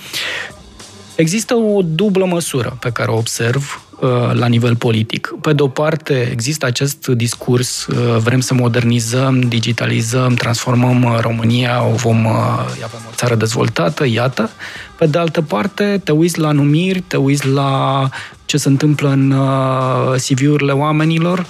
[1.16, 3.91] Există o dublă măsură pe care o observ uh,
[4.34, 5.34] la nivel politic.
[5.42, 11.84] Pe de o parte, există acest discurs, uh, vrem să modernizăm, digitalizăm, transformăm uh, România,
[11.86, 14.50] o vom avem o țară dezvoltată, iată.
[14.98, 18.10] Pe de altă parte, te uiți la numiri, te uiți la
[18.46, 19.36] ce se întâmplă în
[20.18, 21.46] CV-urile oamenilor,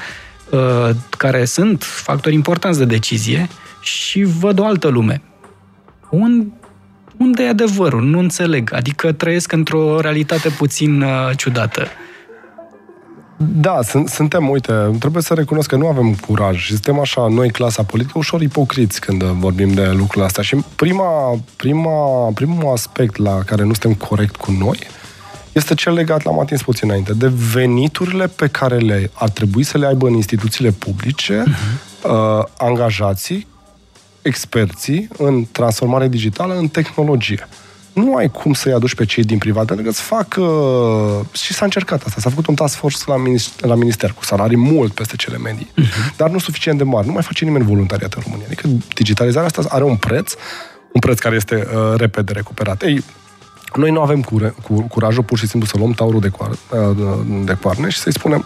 [1.18, 3.50] care sunt factori importanți de decizie
[3.82, 5.22] și văd o altă lume.
[6.10, 6.46] Un
[7.18, 8.04] unde e adevărul?
[8.04, 8.74] Nu înțeleg.
[8.74, 11.88] Adică trăiesc într-o realitate puțin uh, ciudată.
[13.44, 17.50] Da, sunt, suntem, uite, trebuie să recunosc că nu avem curaj și suntem așa, noi,
[17.50, 20.44] clasa politică, ușor ipocriți când vorbim de lucrurile astea.
[20.44, 24.80] Și prima, prima, primul aspect la care nu suntem corect cu noi
[25.52, 29.78] este cel legat, l-am atins puțin înainte, de veniturile pe care le ar trebui să
[29.78, 32.10] le aibă în instituțiile publice uh-huh.
[32.10, 33.48] uh, angajații
[34.22, 37.48] experții în transformare digitală, în tehnologie.
[37.94, 40.36] Nu ai cum să-i aduci pe cei din privat, pentru că îți fac...
[40.38, 42.22] Uh, și s-a încercat asta.
[42.22, 45.72] S-a făcut un task force la, minister, la minister cu salarii mult peste cele medii,
[45.82, 46.16] uh-huh.
[46.18, 47.08] dar nu suficient de mari.
[47.08, 48.46] Nu mai face nimeni voluntariat în România.
[48.46, 50.34] Adică digitalizarea asta are un preț,
[50.94, 52.82] un preț care este uh, repede recuperat.
[52.82, 53.04] Ei,
[53.76, 57.20] noi nu avem cure, cu, curajul pur și simplu să luăm taurul de, coar, uh,
[57.44, 58.46] de coarne și să-i spunem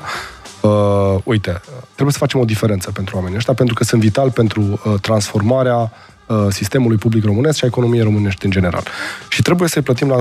[0.62, 1.62] Uh, uite,
[1.94, 5.76] trebuie să facem o diferență pentru oamenii ăștia, pentru că sunt vital pentru uh, transformarea
[5.76, 6.15] Uh,
[6.50, 8.84] sistemului public românesc și a economiei românești în general.
[9.30, 10.18] Și trebuie să-i plătim la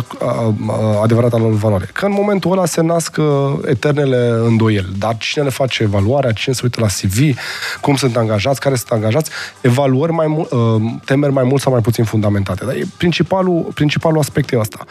[1.02, 1.88] adevărata lor valoare.
[1.92, 3.26] Că în momentul ăla se nasc uh,
[3.66, 4.88] eternele îndoieli.
[4.98, 7.38] Dar cine le face evaluarea, cine se uită la CV,
[7.80, 10.60] cum sunt angajați, care sunt angajați, evaluări mai mult, uh,
[11.04, 12.64] temeri mai mult sau mai puțin fundamentate.
[12.64, 14.84] Dar e principalul, principalul aspect e asta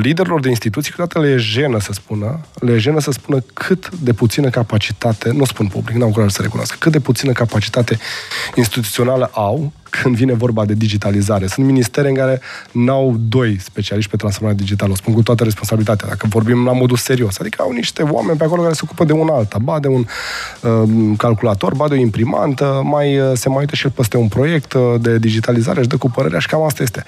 [0.00, 3.90] liderilor de instituții câteodată le e jenă să spună, le e jenă să spună cât
[3.90, 7.98] de puțină capacitate, nu spun public, n-au curaj să recunoască, cât de puțină capacitate
[8.54, 11.46] instituțională au când vine vorba de digitalizare.
[11.46, 12.40] Sunt ministere în care
[12.72, 16.96] n-au doi specialiști pe transformare digitală, o spun cu toată responsabilitatea, dacă vorbim la modul
[16.96, 17.38] serios.
[17.38, 20.04] Adică au niște oameni pe acolo care se ocupă de un alta, ba de un
[20.60, 24.28] uh, calculator, ba de o imprimantă, mai uh, se mai uită și el peste un
[24.28, 27.04] proiect uh, de digitalizare, și dă cu părerea și cam asta este.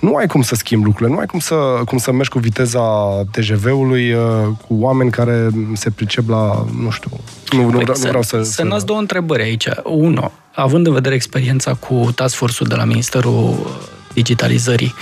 [0.00, 2.80] Nu ai cum să schimbi lucrurile, nu ai cum să, cum să mergi cu viteza
[3.30, 4.20] TGV-ului uh,
[4.66, 7.10] cu oameni care se pricep la, nu știu,
[7.52, 8.42] nu, nu, păi vreau, să, nu vreau să...
[8.42, 8.84] Să să...
[8.84, 9.68] două întrebări aici.
[9.84, 13.66] Unu, având în vedere experiența cu task force-ul de la Ministerul
[14.12, 14.94] Digitalizării,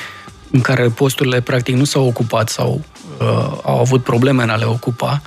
[0.51, 2.81] în care posturile practic nu s-au ocupat sau
[3.21, 5.23] uh, au avut probleme în a le ocupa,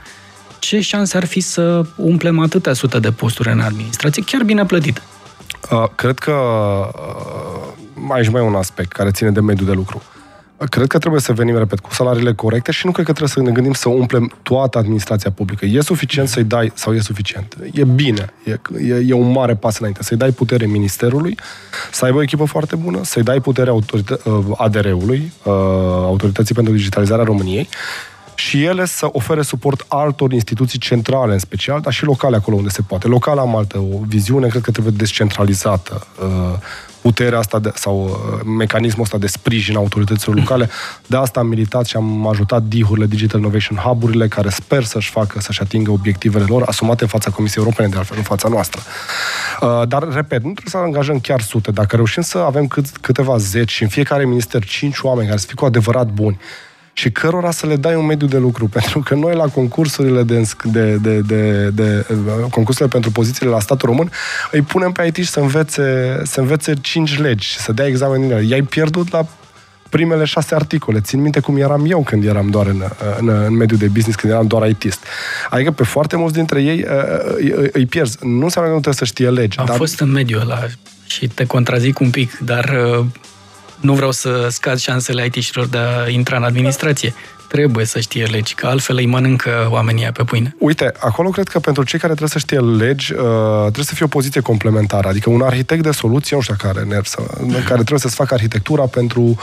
[0.59, 5.01] ce șanse ar fi să umplem atâtea sute de posturi în administrație, chiar bine plătite?
[5.71, 10.01] Uh, cred că uh, aici mai e un aspect care ține de mediul de lucru.
[10.05, 10.18] Uh,
[10.69, 13.41] Cred că trebuie să venim, repet, cu salariile corecte și nu cred că trebuie să
[13.41, 15.65] ne gândim să umplem toată administrația publică.
[15.65, 19.79] E suficient să-i dai, sau e suficient, e bine, e, e, e un mare pas
[19.79, 21.37] înainte, să-i dai putere ministerului,
[21.91, 25.53] să aibă o echipă foarte bună, să-i dai putere autorită- uh, ADR-ului, uh,
[26.03, 27.69] Autorității pentru Digitalizarea României,
[28.35, 32.69] și ele să ofere suport altor instituții centrale în special, dar și locale acolo unde
[32.69, 33.07] se poate.
[33.07, 36.07] Local am altă o viziune, cred că trebuie descentralizată.
[37.01, 40.69] Uh, puterea asta de, sau uh, mecanismul ăsta de sprijin autorităților locale.
[41.05, 45.39] De asta am militat și am ajutat DIH-urile, Digital Innovation Hub-urile, care sper să-și facă,
[45.39, 48.81] să-și atingă obiectivele lor, asumate în fața Comisiei Europene, de altfel, în fața noastră.
[49.61, 51.71] Uh, dar, repet, nu trebuie să angajăm chiar sute.
[51.71, 55.45] Dacă reușim să avem cât, câteva zeci și în fiecare minister cinci oameni care să
[55.45, 56.39] fie cu adevărat buni,
[56.99, 58.67] și cărora să le dai un mediu de lucru.
[58.77, 62.05] Pentru că noi la concursurile de, de, de, de, de
[62.49, 64.11] concursurile pentru pozițiile la statul român
[64.51, 68.21] îi punem pe IT și să învețe, să învețe cinci legi și să dea examen
[68.21, 68.45] din ele.
[68.45, 69.27] I-ai pierdut la
[69.89, 70.99] primele șase articole.
[70.99, 72.83] Țin minte cum eram eu când eram doar în,
[73.19, 75.03] în, în mediul de business, când eram doar ITist.
[75.49, 76.85] Adică pe foarte mulți dintre ei
[77.35, 78.17] îi, îi pierzi.
[78.21, 79.57] Nu înseamnă că nu trebuie să știe legi.
[79.57, 79.75] Am dar...
[79.75, 80.59] fost în mediul ăla
[81.05, 82.75] și te contrazic un pic, dar
[83.81, 87.13] nu vreau să scad șansele IT-șilor de a intra în administrație.
[87.49, 90.55] Trebuie să știe legi, că altfel îi mănâncă oamenii pe pâine.
[90.57, 94.05] Uite, acolo cred că pentru cei care trebuie să știe legi, uh, trebuie să fie
[94.05, 95.07] o poziție complementară.
[95.07, 97.13] Adică un arhitect de soluție, nu știu care, NERS,
[97.69, 99.35] care trebuie să-ți facă arhitectura pentru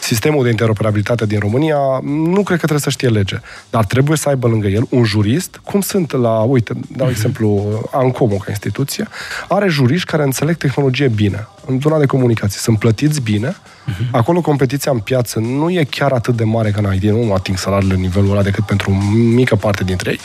[0.00, 3.40] sistemul de interoperabilitate din România, nu cred că trebuie să știe lege.
[3.70, 7.14] Dar trebuie să aibă lângă el un jurist, cum sunt la, uite, dau mhm.
[7.14, 9.08] exemplu, Ancomo ca instituție,
[9.48, 12.60] are juriști care înțeleg tehnologie bine, în zona de comunicații.
[12.60, 14.10] Sunt plătiți bine, Uh-huh.
[14.10, 17.58] Acolo competiția în piață nu e chiar atât de mare ca în IT, nu ating
[17.58, 20.18] salariile în nivelul ăla decât pentru o mică parte dintre ei.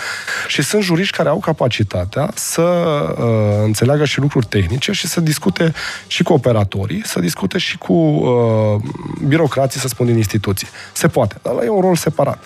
[0.48, 5.74] Și sunt juriști care au capacitatea să uh, înțeleagă și lucruri tehnice și să discute
[6.08, 8.82] și cu operatorii, să discute și cu uh,
[9.28, 10.68] birocrații, să spun, din instituții.
[10.94, 12.44] Se poate, dar e un rol separat.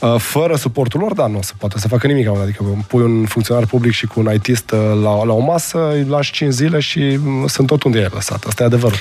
[0.00, 2.28] Uh, fără suportul lor, da, nu se poate să facă nimic.
[2.28, 6.04] Adică pui un funcționar public și cu un ITist uh, la, la o masă, îi
[6.04, 8.44] lași 5 zile și mm, sunt tot unde e lăsat.
[8.44, 8.98] Asta e adevărul.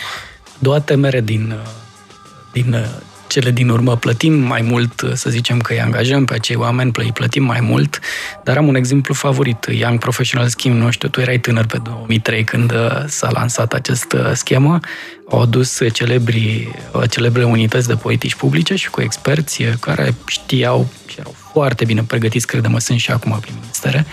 [0.59, 1.55] Doua temere din,
[2.51, 2.75] din
[3.27, 7.11] cele din urmă plătim mai mult, să zicem că îi angajăm pe acei oameni, îi
[7.11, 7.99] plătim mai mult,
[8.43, 12.43] dar am un exemplu favorit, Young Professional Scheme, nu știu, tu erai tânăr pe 2003
[12.43, 14.79] când uh, s-a lansat această schemă,
[15.29, 21.15] au adus celebri, uh, celebre unități de politici publice și cu experți care știau și
[21.19, 24.05] erau foarte bine pregătiți, credem, sunt și acum prin ministere,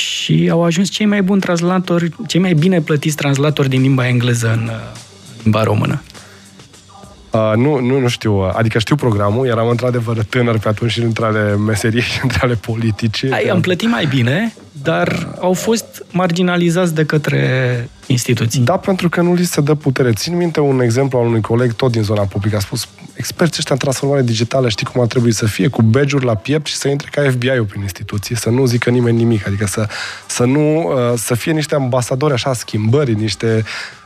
[0.00, 4.52] și au ajuns cei mai buni translatori, cei mai bine plătiți translatori din limba engleză
[4.52, 4.96] în, uh,
[5.42, 6.02] limba română?
[7.30, 8.40] Uh, nu, nu, nu știu.
[8.40, 12.54] Adică știu programul, eram într-adevăr tânăr pe atunci și între ale meserii și între ale
[12.54, 13.28] politice.
[13.32, 18.60] Ai, am plătit mai bine, dar au fost marginalizați de către instituții.
[18.60, 20.12] Da, pentru că nu li se dă putere.
[20.12, 23.74] Țin minte un exemplu al unui coleg, tot din zona publică, a spus, experții ăștia
[23.74, 26.88] în transformare digitală, știi cum ar trebui să fie, cu badge la piept și să
[26.88, 29.88] intre ca FBI-ul prin instituții, să nu zică nimeni nimic, adică să,
[30.26, 33.99] să nu, uh, să fie niște ambasadori așa schimbări, niște uh,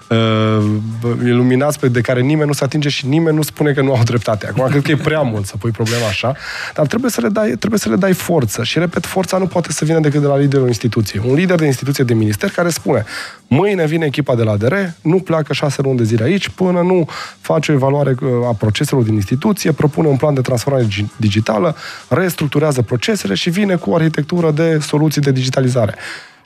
[1.24, 4.02] iluminați pe de care nimeni nu se atinge și nimeni nu spune că nu au
[4.02, 4.46] dreptate.
[4.46, 6.36] Acum, cred că e prea mult să pui problema așa,
[6.74, 8.64] dar trebuie să le dai, trebuie să le dai forță.
[8.64, 11.22] Și, repet, forța nu poate să vină decât de la liderul instituției.
[11.26, 13.04] Un lider de instituție de minister care spune
[13.46, 17.08] mâine vine echipa de la DR, nu pleacă șase luni de zile aici până nu
[17.40, 20.86] face o evaluare uh, a proceselor din instituție, propune un plan de transformare
[21.16, 21.76] digitală,
[22.08, 25.94] restructurează procesele și vine cu o arhitectură de soluții de digitalizare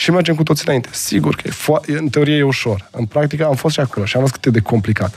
[0.00, 0.88] și mergem cu toți înainte.
[0.92, 2.88] Sigur că e fo- în teorie e ușor.
[2.90, 5.14] În practică am fost și acolo și am văzut cât e de complicat.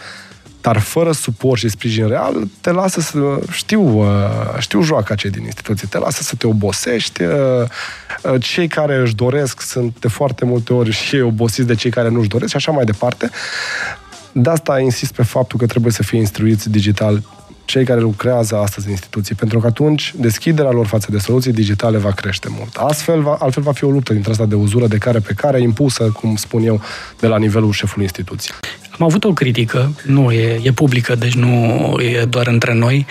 [0.62, 3.40] Dar fără suport și sprijin real, te lasă să...
[3.52, 5.88] Știu, uh, știu joaca cei din instituție.
[5.90, 7.24] Te lasă să te obosești.
[7.24, 7.34] Uh,
[8.24, 11.92] uh, cei care își doresc sunt de foarte multe ori și ei obosiți de cei
[11.92, 13.30] care nu își doresc și așa mai departe.
[14.32, 17.24] De asta insist pe faptul că trebuie să fie instruiți digital
[17.72, 21.98] cei care lucrează astăzi în instituții, pentru că atunci deschiderea lor față de soluții digitale
[21.98, 22.76] va crește mult.
[22.76, 25.62] Astfel, va, altfel va fi o luptă dintre asta de uzură de care pe care,
[25.62, 26.82] impusă, cum spun eu,
[27.20, 28.56] de la nivelul șefului instituției.
[28.92, 31.52] Am avut o critică, nu e, e publică, deci nu
[32.00, 33.06] e doar între noi,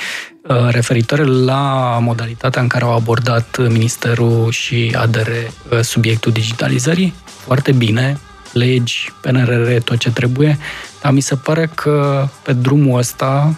[0.49, 7.14] uh, referitoare la modalitatea în care au abordat Ministerul și ADR uh, subiectul digitalizării.
[7.25, 8.18] Foarte bine,
[8.53, 10.59] legi, PNRR, tot ce trebuie,
[11.03, 13.55] dar mi se pare că pe drumul ăsta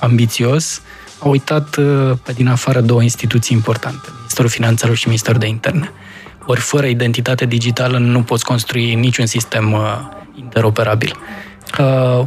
[0.00, 0.82] ambițios,
[1.18, 5.92] a uitat uh, pe din afară două instituții importante, Ministerul Finanțelor și Ministerul de Interne.
[6.46, 9.80] Ori fără identitate digitală nu poți construi niciun sistem uh,
[10.34, 11.16] interoperabil.
[11.78, 12.26] Uh,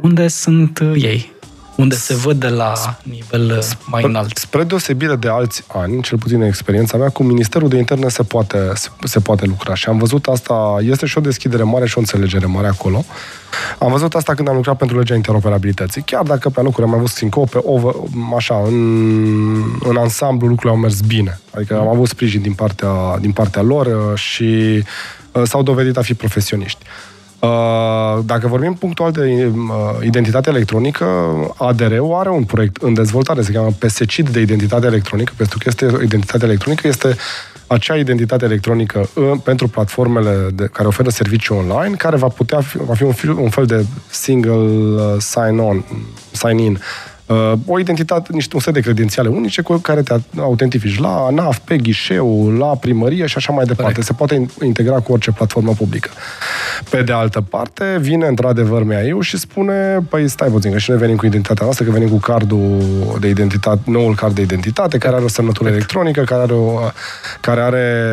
[0.00, 1.32] unde sunt ei?
[1.78, 4.36] Unde se văd de la nivel uh, mai înalt.
[4.36, 8.22] Spre deosebire de alți ani, cel puțin în experiența mea, cu Ministerul de Interne se
[8.22, 9.74] poate, se, se poate lucra.
[9.74, 13.04] Și am văzut asta, este și o deschidere mare și o înțelegere mare acolo.
[13.78, 16.02] Am văzut asta când am lucrat pentru legea interoperabilității.
[16.02, 17.94] Chiar dacă pe lucruri am avut sincope, over,
[18.36, 18.76] așa, în,
[19.88, 21.40] în ansamblu lucrurile au mers bine.
[21.54, 24.82] Adică am avut sprijin din partea, din partea lor uh, și
[25.32, 26.84] uh, s-au dovedit a fi profesioniști.
[27.40, 31.04] Uh, dacă vorbim punctual de uh, identitate electronică,
[31.56, 35.84] ADR-ul are un proiect în dezvoltare, se cheamă PSCID de identitate electronică, pentru că este
[36.02, 37.16] identitate electronică, este
[37.66, 42.76] acea identitate electronică uh, pentru platformele de, care oferă servicii online, care va putea fi,
[42.76, 45.84] va fi un, un fel de single sign-on,
[46.32, 46.72] sign-in.
[46.72, 47.17] Uh,
[47.66, 51.76] o identitate, niște un set de credențiale unice cu care te autentifici la ANAF, pe
[51.76, 53.92] ghișeu, la primărie și așa mai departe.
[53.92, 54.06] Corect.
[54.06, 56.10] Se poate integra cu orice platformă publică.
[56.90, 60.98] Pe de altă parte, vine într-adevăr MEAIU și spune, păi stai puțin, că și noi
[60.98, 62.78] venim cu identitatea noastră, că venim cu cardul
[63.20, 66.80] de identitate, noul card de identitate, care are o semnătură electronică, care are o,
[67.40, 68.12] care are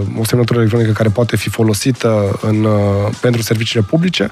[0.00, 4.28] uh, o semnătură electronică care poate fi folosită în, uh, pentru serviciile publice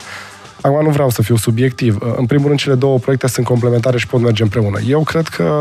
[0.60, 1.98] Acum nu vreau să fiu subiectiv.
[2.16, 4.78] În primul rând, cele două proiecte sunt complementare și pot merge împreună.
[4.86, 5.52] Eu cred că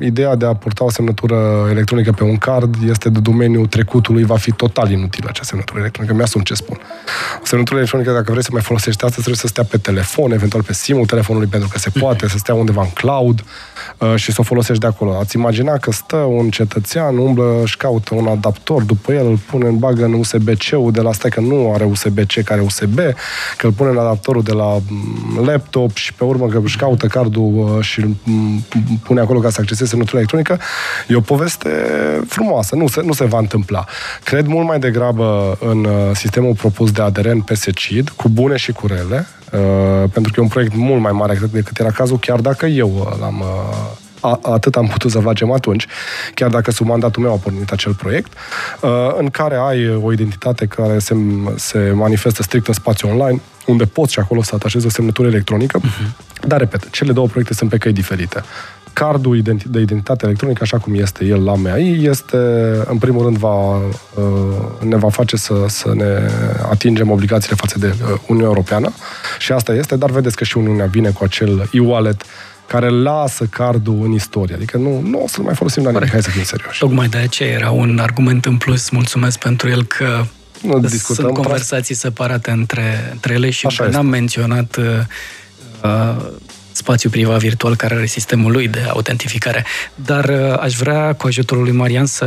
[0.00, 4.36] ideea de a purta o semnătură electronică pe un card este de domeniul trecutului, va
[4.36, 6.14] fi total inutilă acea semnătură electronică.
[6.14, 6.78] Mi-asum ce spun.
[7.42, 10.62] O semnătură electronică, dacă vrei să mai folosești asta, trebuie să stea pe telefon, eventual
[10.62, 13.44] pe simul telefonului, pentru că se poate, să stea undeva în cloud
[13.98, 15.16] uh, și să o folosești de acolo.
[15.18, 19.68] Ați imagina că stă un cetățean, umblă, și caută un adaptor, după el îl pune,
[19.68, 22.98] în bagă în USB-C-ul de la asta, că nu are USB-C, care USB,
[23.56, 26.76] că îl pune în adaptor adaptorul de la mm, laptop și pe urmă că își
[26.76, 28.64] caută cardul uh, și îl mm,
[29.02, 30.58] pune acolo ca să acceseze semnătura electronică,
[31.08, 31.70] e o poveste
[32.26, 32.76] frumoasă.
[32.76, 33.84] Nu se, nu se va întâmpla.
[34.24, 38.72] Cred mult mai degrabă în uh, sistemul propus de ADR în PSCID, cu bune și
[38.72, 42.40] cu rele, uh, pentru că e un proiect mult mai mare decât era cazul, chiar
[42.40, 43.44] dacă eu l-am
[44.20, 45.86] a, atât am putut să facem atunci,
[46.34, 48.32] chiar dacă sub mandatul meu a pornit acel proiect,
[48.80, 51.16] uh, în care ai o identitate care se,
[51.56, 55.80] se manifestă strict în spațiu online, unde poți și acolo să atașezi o semnătură electronică,
[55.80, 56.40] uh-huh.
[56.46, 58.42] dar, repet, cele două proiecte sunt pe căi diferite.
[58.92, 62.36] Cardul de identitate electronică, așa cum este el la MEAI, este,
[62.86, 63.82] în primul rând, va, uh,
[64.80, 66.30] ne va face să, să ne
[66.70, 68.92] atingem obligațiile față de uh, Uniunea Europeană.
[69.38, 72.22] Și asta este, dar vedeți că și Uniunea vine cu acel e-wallet
[72.70, 74.54] care lasă cardul în istorie.
[74.54, 76.10] Adică nu, nu o să-l mai folosim la nimic.
[76.10, 76.78] Hai să fim serioși.
[76.78, 78.90] Tocmai de aceea era un argument în plus.
[78.90, 80.24] Mulțumesc pentru el că
[80.62, 84.84] nu discutăm sunt conversații separate între, între ele și Așa n-am menționat uh,
[85.82, 86.26] uh,
[86.72, 89.64] spațiu privat virtual care are sistemul lui de autentificare.
[89.94, 92.26] Dar uh, aș vrea, cu ajutorul lui Marian, să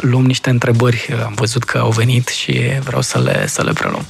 [0.00, 1.08] luăm niște întrebări.
[1.24, 4.04] Am văzut că au venit și vreau să le, să le preluăm.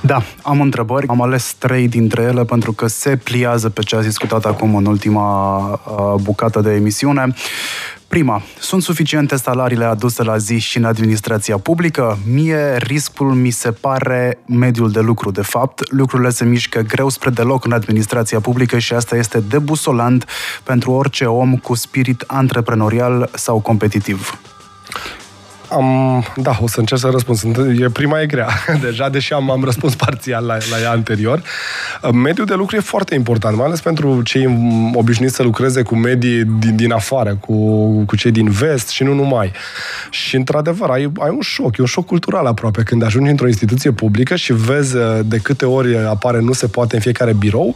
[0.00, 1.06] Da, am întrebări.
[1.08, 4.86] Am ales trei dintre ele pentru că se pliază pe ce a discutat acum în
[4.86, 7.34] ultima uh, bucată de emisiune.
[8.08, 12.18] Prima, sunt suficiente salariile aduse la zi și în administrația publică?
[12.32, 15.92] Mie riscul mi se pare mediul de lucru, de fapt.
[15.92, 20.26] Lucrurile se mișcă greu spre deloc în administrația publică și asta este debusolant
[20.62, 24.38] pentru orice om cu spirit antreprenorial sau competitiv.
[25.68, 27.38] Am, da, o să încerc să răspund.
[27.38, 28.48] Sunt, e, prima e grea,
[28.86, 31.42] deja, deși am, am răspuns parțial la, la ea anterior.
[32.12, 34.58] Mediul de lucru e foarte important, mai ales pentru cei
[34.94, 39.14] obișnuiți să lucreze cu medii din, din afară, cu, cu cei din vest și nu
[39.14, 39.52] numai.
[40.10, 43.90] Și, într-adevăr, ai, ai un șoc, e un șoc cultural aproape, când ajungi într-o instituție
[43.90, 47.74] publică și vezi de câte ori apare nu se poate în fiecare birou,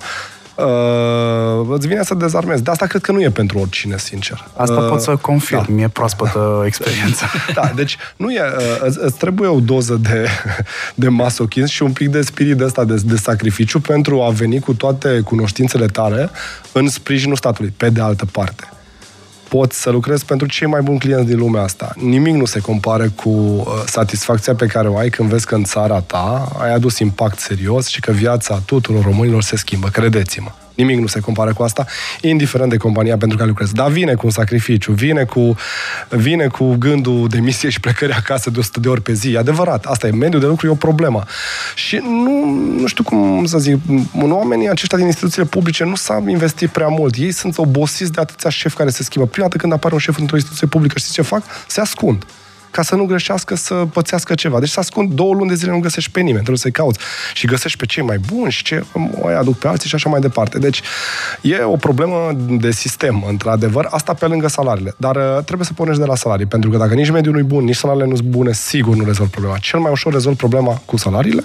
[0.65, 2.63] uh, îți vine să dezarmezi.
[2.63, 4.49] De asta cred că nu e pentru oricine, sincer.
[4.57, 5.83] Asta uh, pot să confirm, da.
[5.83, 7.25] e proaspătă experiență.
[7.55, 10.27] da, deci nu e, uh, îți, îți trebuie o doză de,
[10.95, 14.61] de masochism și un pic de spirit de ăsta de, de sacrificiu pentru a veni
[14.61, 16.31] cu toate cunoștințele tale
[16.73, 18.69] în sprijinul statului, pe de altă parte
[19.49, 21.93] poți să lucrezi pentru cei mai buni clienți din lumea asta.
[21.97, 25.65] Nimic nu se compară cu uh, satisfacția pe care o ai când vezi că în
[25.65, 30.51] țara ta ai adus impact serios și că viața tuturor românilor se schimbă, credeți-mă.
[30.79, 31.87] Nimic nu se compară cu asta,
[32.21, 33.75] indiferent de compania pentru care lucrezi.
[33.75, 35.57] Dar vine cu un sacrificiu, vine cu,
[36.09, 39.33] vine cu gândul de misie și plecări acasă de 100 de ori pe zi.
[39.33, 41.25] E adevărat, asta e, mediul de lucru e o problemă.
[41.75, 42.45] Și nu,
[42.81, 43.77] nu știu cum să zic,
[44.21, 47.15] oamenii aceștia din instituțiile publice nu s-au investit prea mult.
[47.17, 49.29] Ei sunt obosiți de atâția șefi care se schimbă.
[49.29, 51.43] Prima dată când apare un șef într-o instituție publică, știți ce fac?
[51.67, 52.25] Se ascund
[52.71, 54.61] ca să nu greșească, să pățească ceva.
[54.61, 56.99] Deci să ascund două luni de zile, nu găsești pe nimeni, trebuie să-i cauți.
[57.35, 58.85] Și găsești pe cei mai buni și ce
[59.21, 60.59] o aduc pe alții și așa mai departe.
[60.59, 60.81] Deci
[61.41, 64.95] e o problemă de sistem, într-adevăr, asta pe lângă salariile.
[64.97, 67.65] Dar uh, trebuie să pornești de la salarii, pentru că dacă nici mediul nu-i bun,
[67.65, 69.59] nici salariile nu sunt bune, sigur nu rezolv problema.
[69.59, 71.45] Cel mai ușor rezolv problema cu salariile,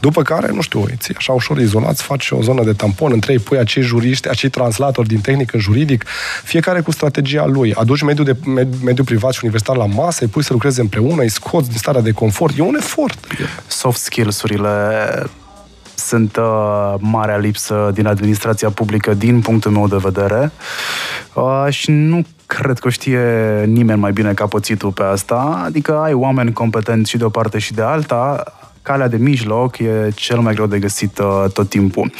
[0.00, 3.38] după care, nu știu, ții așa ușor izolați, faci o zonă de tampon, între ei
[3.38, 6.04] pui acei juriști, acei translatori din tehnică juridic,
[6.44, 7.74] fiecare cu strategia lui.
[7.74, 8.36] Aduci mediul, de,
[8.84, 12.00] mediul privat și universitar la masă, îi pui să lucreze împreună, îi scoți din starea
[12.00, 12.58] de confort.
[12.58, 13.26] E un efort.
[13.66, 14.68] Soft skills-urile
[15.94, 20.52] sunt uh, marea lipsă din administrația publică din punctul meu de vedere
[21.34, 23.20] uh, și nu cred că știe
[23.66, 27.58] nimeni mai bine ca pățitul pe asta, adică ai oameni competenți și de o parte
[27.58, 28.44] și de alta,
[28.82, 32.12] calea de mijloc e cel mai greu de găsit uh, tot timpul.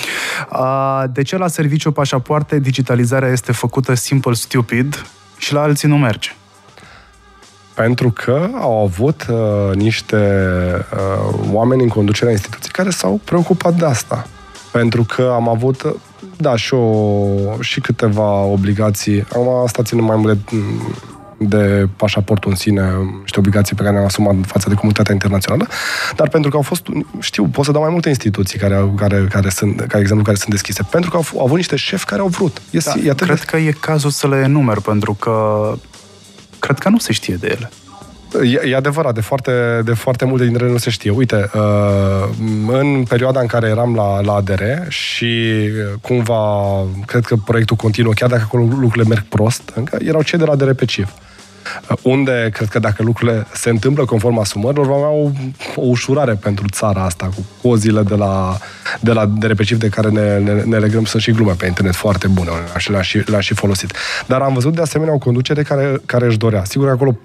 [0.53, 5.07] Uh, de ce la serviciu pașapoarte digitalizarea este făcută simple stupid
[5.39, 6.31] și la alții nu merge?
[7.83, 10.17] Pentru că au avut uh, niște
[10.93, 14.27] uh, oameni în conducerea instituției care s-au preocupat de asta.
[14.73, 15.95] Pentru că am avut, uh,
[16.37, 17.27] da, și, o,
[17.61, 19.25] și câteva obligații.
[19.35, 20.57] Am asta ține mai mult de,
[21.39, 22.83] de pașaportul în sine,
[23.21, 25.67] niște obligații pe care le-am asumat față de comunitatea internațională,
[26.17, 26.87] dar pentru că au fost,
[27.21, 30.51] știu, pot să dau mai multe instituții care, care, care sunt, ca exemplu, care sunt
[30.51, 32.63] deschise, pentru că au, au avut niște șefi care au vrut.
[32.71, 33.45] E, da, e cred de...
[33.47, 35.35] că e cazul să le enumer, pentru că
[36.61, 37.71] cred că nu se știe de ele.
[38.43, 41.11] E, e adevărat, de foarte, de foarte multe dintre ele nu se știe.
[41.11, 42.29] Uite, uh,
[42.67, 46.43] în perioada în care eram la, la ADR și uh, cumva,
[47.07, 50.53] cred că proiectul continuă, chiar dacă acolo lucrurile merg prost, încă erau cei de la
[50.53, 51.30] ADR pe CIF uh,
[52.03, 55.31] unde cred că dacă lucrurile se întâmplă conform asumărilor, vom avea o,
[55.75, 58.59] o ușurare pentru țara asta, cu cozile de la,
[59.01, 61.95] de la de repeciv de care ne, ne, ne legăm, sunt și glume pe internet
[61.95, 63.93] foarte bune, și le-a și, le și folosit.
[64.27, 66.65] Dar am văzut de asemenea o conducere care, care își dorea.
[66.65, 67.17] Sigur că acolo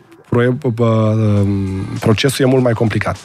[1.99, 3.17] procesul e mult mai complicat.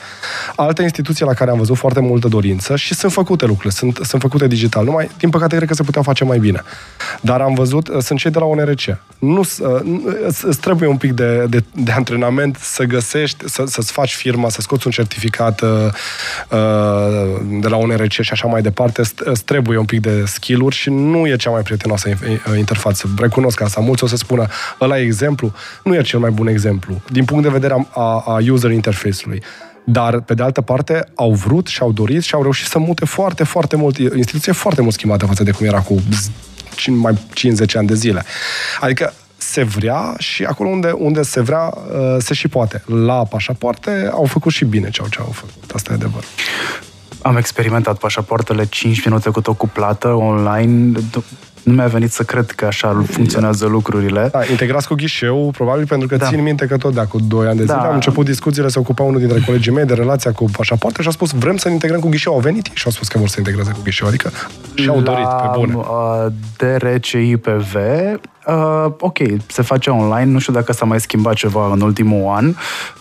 [0.56, 4.20] Alte instituții la care am văzut foarte multă dorință și sunt făcute lucrurile, sunt, sunt
[4.20, 4.84] făcute digital.
[4.84, 6.62] Numai, din păcate, cred că se puteau face mai bine.
[7.20, 8.80] Dar am văzut, uh, sunt cei de la ONRC.
[9.18, 9.80] Nu, uh,
[10.42, 14.60] îți trebuie un pic de, de, de antrenament să găsești, să, să-ți faci firma, să
[14.60, 15.68] scoți un certificat uh,
[17.60, 19.02] de la ONRC și așa mai departe.
[19.16, 22.08] Îți trebuie un pic de skill-uri și nu e cea mai prietenoasă
[22.56, 23.08] interfață.
[23.18, 23.80] Recunosc asta.
[23.80, 24.46] Mulți o să spună,
[24.80, 25.52] ăla e exemplu.
[25.82, 29.42] Nu e cel mai bun exemplu din punct de vedere a, a user interface-ului.
[29.84, 33.04] Dar, pe de altă parte, au vrut și au dorit și au reușit să mute
[33.04, 36.02] foarte, foarte mult, instituție foarte mult schimbată față de cum era cu
[36.88, 38.24] mai 50 ani de zile.
[38.80, 42.82] Adică se vrea și acolo unde, unde se vrea, uh, se și poate.
[42.86, 45.70] La pașapoarte au făcut și bine ce au, ce au făcut.
[45.74, 46.24] Asta e adevăr.
[47.22, 50.98] Am experimentat pașapoartele 5 minute cu tot cu plată online
[51.62, 54.28] nu mi-a venit să cred că așa funcționează lucrurile.
[54.32, 56.26] Da, integrați cu ghișeu, probabil pentru că da.
[56.26, 57.88] țin minte că tot de acum 2 ani de zile da.
[57.88, 61.10] am început discuțiile, se ocupa unul dintre colegii mei de relația cu pașapoarte și a
[61.10, 62.32] spus vrem să ne integrăm cu ghișeu.
[62.32, 64.30] Au venit și au spus că vor să integreze cu ghișeu, adică
[64.74, 65.74] și-au dorit pe bune.
[65.74, 67.76] Uh, DRCIPV
[68.46, 72.54] Uh, ok, se face online, nu știu dacă s-a mai schimbat ceva în ultimul an,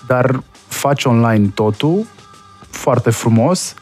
[0.08, 2.06] dar faci online totul,
[2.70, 3.74] foarte frumos,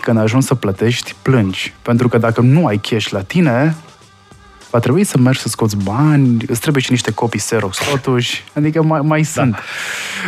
[0.00, 1.74] când ajungi să plătești, plângi.
[1.82, 3.76] Pentru că dacă nu ai cash la tine,
[4.74, 8.82] va trebui să mergi să scoți bani, îți trebuie și niște copii Xerox totuși, adică
[8.82, 9.26] mai, mai da.
[9.26, 9.56] sunt.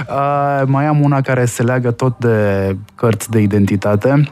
[0.08, 4.30] Uh, mai am una care se leagă tot de cărți de identitate,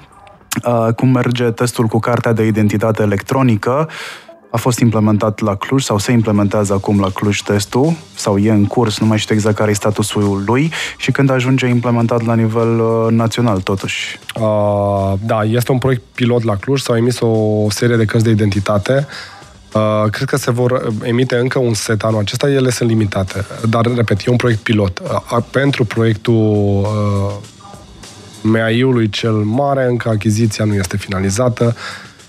[0.65, 3.89] uh, cum merge testul cu cartea de identitate electronică,
[4.51, 7.93] a fost implementat la Cluj sau se implementează acum la Cluj testul?
[8.15, 10.73] Sau e în curs, nu mai știu exact care e statusul lui.
[10.97, 14.19] Și când ajunge implementat la nivel uh, național totuși.
[14.35, 18.31] Uh, da, este un proiect pilot la Cluj, s-au emis o serie de cărți de
[18.31, 19.07] identitate.
[19.09, 19.34] Uh,
[20.11, 23.45] cred că se vor emite încă un set anul acesta, ele sunt limitate.
[23.69, 24.99] Dar, repet, e un proiect pilot.
[24.99, 27.35] Uh, pentru proiectul uh,
[28.43, 31.77] MAI-ului cel mare, încă achiziția nu este finalizată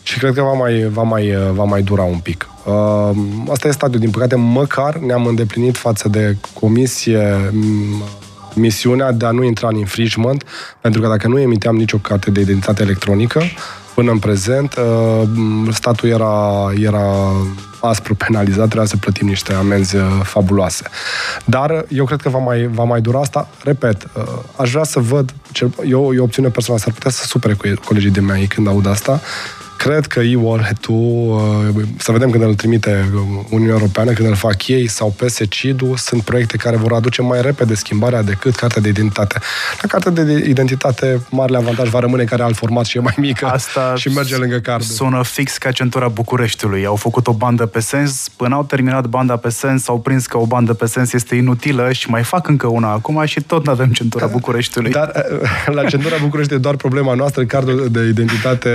[0.03, 2.49] și cred că va mai, va mai, va mai dura un pic.
[2.65, 3.09] Uh,
[3.51, 3.99] asta e stadiul.
[3.99, 7.51] Din păcate, măcar ne-am îndeplinit față de comisie
[8.55, 10.43] misiunea de a nu intra în infringement,
[10.81, 13.41] pentru că dacă nu emiteam nicio carte de identitate electronică,
[13.95, 15.27] până în prezent, uh,
[15.71, 17.31] statul era, era
[17.79, 20.83] aspru penalizat, trebuia să plătim niște amenzi uh, fabuloase.
[21.45, 23.47] Dar eu cred că va mai, va mai dura asta.
[23.63, 24.23] Repet, uh,
[24.55, 25.33] aș vrea să văd,
[25.87, 28.87] eu, e o opțiune personală, s-ar putea să supere cu colegii de mei când aud
[28.87, 29.21] asta,
[29.77, 31.41] Cred că e-wallet-ul,
[31.75, 33.09] uh, să vedem când îl trimite
[33.49, 37.75] Uniunea Europeană, când îl fac ei, sau PSCID-ul, sunt proiecte care vor aduce mai repede
[37.75, 39.39] schimbarea decât cartea de identitate.
[39.81, 43.45] La cartea de identitate, marele avantaj va rămâne care alt format și e mai mică
[43.45, 44.83] Asta și merge lângă card.
[44.83, 46.85] Sună fix ca centura Bucureștiului.
[46.85, 50.37] Au făcut o bandă pe sens, până au terminat banda pe sens, au prins că
[50.37, 53.71] o bandă pe sens este inutilă și mai fac încă una acum și tot nu
[53.71, 54.91] avem centura Bucureștiului.
[54.91, 55.11] Dar
[55.41, 58.69] uh, la centura București e doar problema noastră, cardul de identitate,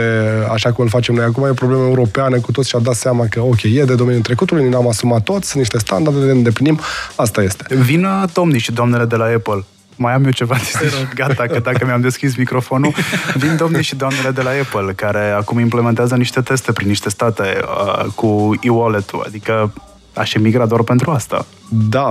[0.53, 3.27] așa cum îl facem noi acum, e o problemă europeană, cu toți și-au dat seama
[3.31, 6.81] că, ok, e de domeniul trecutului, ne-am asumat toți, sunt niște standarde, le îndeplinim,
[7.17, 7.75] asta este.
[7.75, 9.65] Vină domnii și doamnele de la Apple
[10.01, 10.95] mai am eu ceva de zis.
[11.15, 12.95] Gata, că dacă mi-am deschis microfonul,
[13.35, 17.43] vin domnii și doamnele de la Apple, care acum implementează niște teste prin niște state
[17.43, 19.73] uh, cu e-wallet-ul, adică
[20.15, 21.47] aș emigra doar pentru asta.
[21.69, 22.03] Da,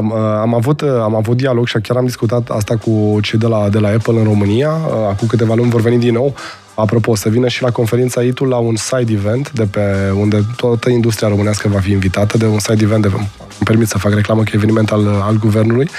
[0.41, 3.79] am avut, am avut dialog și chiar am discutat asta cu cei de la, de
[3.79, 4.71] la Apple în România.
[5.09, 6.35] Acum câteva luni vor veni din nou.
[6.79, 10.89] Apropo, să vină și la conferința ITU la un side event de pe unde toată
[10.89, 13.29] industria românească va fi invitată, de un side event de îmi
[13.63, 15.89] permit să fac reclamă că e eveniment al, al guvernului.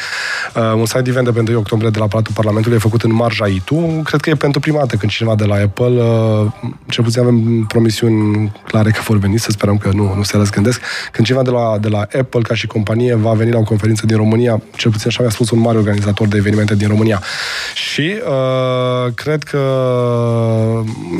[0.54, 3.12] Uh, un side event de pe 1 octombrie de la Palatul Parlamentului e făcut în
[3.12, 4.00] marja ITU.
[4.04, 6.46] Cred că e pentru prima dată când cineva de la Apple, uh,
[6.88, 10.80] cel puțin avem promisiuni clare că vor veni, să sperăm că nu, nu se răzgândesc,
[11.12, 14.06] când cineva de la, de la Apple ca și companie va veni la o conferință
[14.06, 17.22] din România, cel puțin așa mi-a spus un mare organizator de evenimente din România.
[17.74, 19.58] Și uh, cred că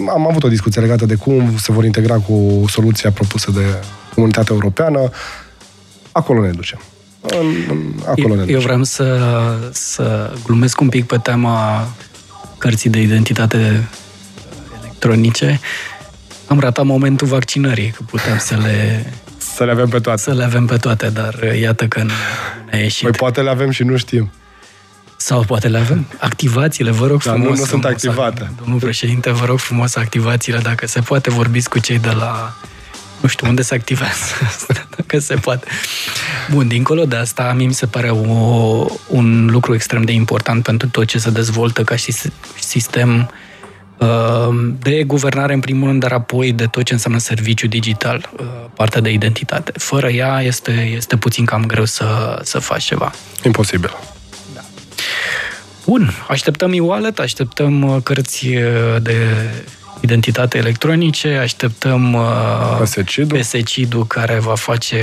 [0.08, 3.64] am avut o discuție legată de cum se vor integra cu soluția propusă de
[4.14, 5.10] comunitatea europeană
[6.12, 6.80] acolo ne ducem.
[8.06, 8.54] Acolo eu, ne ducem.
[8.54, 9.18] Eu vreau să,
[9.72, 11.88] să glumesc un pic pe tema
[12.58, 13.88] cărții de identitate
[14.80, 15.60] electronice.
[16.46, 19.06] Am ratat momentul vaccinării, că putem să le...
[19.54, 20.20] Să le avem pe toate.
[20.20, 22.12] Să le avem pe toate, dar iată că nu
[22.70, 23.02] ne-a ieșit.
[23.02, 24.30] Păi poate le avem și nu știm.
[25.16, 26.06] Sau poate le avem.
[26.18, 27.40] Activațiile, vă rog frumos.
[27.40, 28.50] Dar nu, nu sunt activate.
[28.58, 32.56] Domnul președinte, vă rog frumos activațiile, dacă se poate vorbiți cu cei de la
[33.20, 35.66] nu știu unde se activează asta, dacă se poate.
[36.50, 40.88] Bun, dincolo de asta, mie mi se pare o, un lucru extrem de important pentru
[40.88, 42.14] tot ce se dezvoltă ca și
[42.58, 43.30] sistem
[43.98, 48.46] uh, de guvernare în primul rând, dar apoi de tot ce înseamnă serviciu digital, uh,
[48.74, 49.72] partea de identitate.
[49.78, 53.12] Fără ea este, este puțin cam greu să, să faci ceva.
[53.44, 53.96] Imposibil.
[54.54, 54.60] Da.
[55.86, 58.46] Bun, așteptăm e-wallet, așteptăm uh, cărți
[59.00, 59.16] de
[60.00, 63.38] identitate electronice, așteptăm uh, PSCID-ul.
[63.38, 65.02] PSCID-ul care va face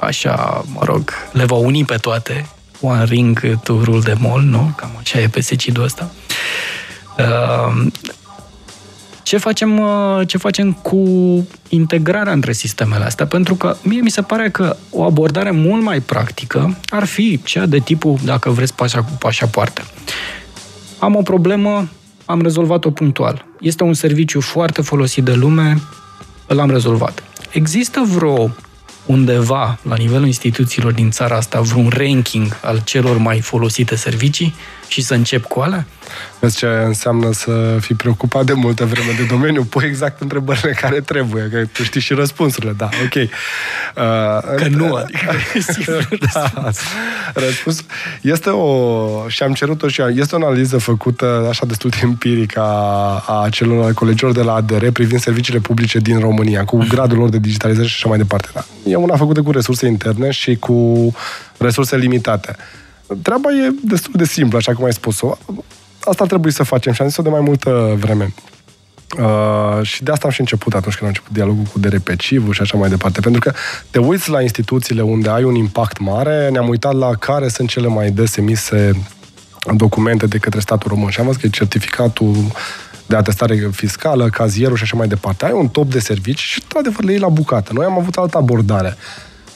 [0.00, 2.48] așa, mă rog, le va uni pe toate.
[2.80, 4.72] One ring to rule them all, nu?
[4.76, 6.10] Cam așa e PSCID-ul ăsta.
[7.18, 7.86] Uh,
[9.22, 10.98] ce facem, uh, ce facem cu
[11.68, 13.26] integrarea între sistemele astea?
[13.26, 17.66] Pentru că mie mi se pare că o abordare mult mai practică ar fi cea
[17.66, 18.74] de tipul, dacă vreți,
[19.18, 19.82] pașapoarte.
[20.98, 21.88] Am o problemă,
[22.26, 23.44] am rezolvat-o punctual.
[23.60, 25.80] Este un serviciu foarte folosit de lume,
[26.46, 27.22] l-am rezolvat.
[27.50, 28.50] Există vreo
[29.06, 34.54] undeva, la nivelul instituțiilor din țara asta, vreun ranking al celor mai folosite servicii
[34.88, 35.86] și să încep cu alea?
[36.40, 39.64] Vezi ce înseamnă să fii preocupat de multă vreme de domeniu?
[39.64, 43.14] Pui exact întrebările care trebuie, că tu știi și răspunsurile, da, ok.
[43.14, 43.30] Uh,
[44.56, 45.32] că nu, adică
[46.32, 46.50] da,
[47.34, 47.84] răspuns.
[48.20, 53.24] Este o, și am cerut-o și este o analiză făcută așa destul de empirică a,
[53.42, 57.38] a celor colegilor de la ADR privind serviciile publice din România, cu gradul lor de
[57.38, 58.48] digitalizare și așa mai departe.
[58.54, 58.64] Da.
[58.84, 61.14] E una făcută cu resurse interne și cu
[61.58, 62.56] resurse limitate.
[63.22, 65.38] Treaba e destul de simplă, așa cum ai spus-o
[66.08, 68.34] asta trebuie să facem și am zis-o de mai multă vreme.
[69.18, 72.52] Uh, și de asta am și început atunci când am început dialogul cu DRP Civu
[72.52, 73.20] și așa mai departe.
[73.20, 73.52] Pentru că
[73.90, 77.86] te uiți la instituțiile unde ai un impact mare, ne-am uitat la care sunt cele
[77.86, 78.90] mai des emise
[79.76, 82.34] documente de către statul român și am văzut că e certificatul
[83.06, 85.44] de atestare fiscală, cazierul și așa mai departe.
[85.44, 87.72] Ai un top de servicii și, într-adevăr, le iei la bucată.
[87.72, 88.96] Noi am avut altă abordare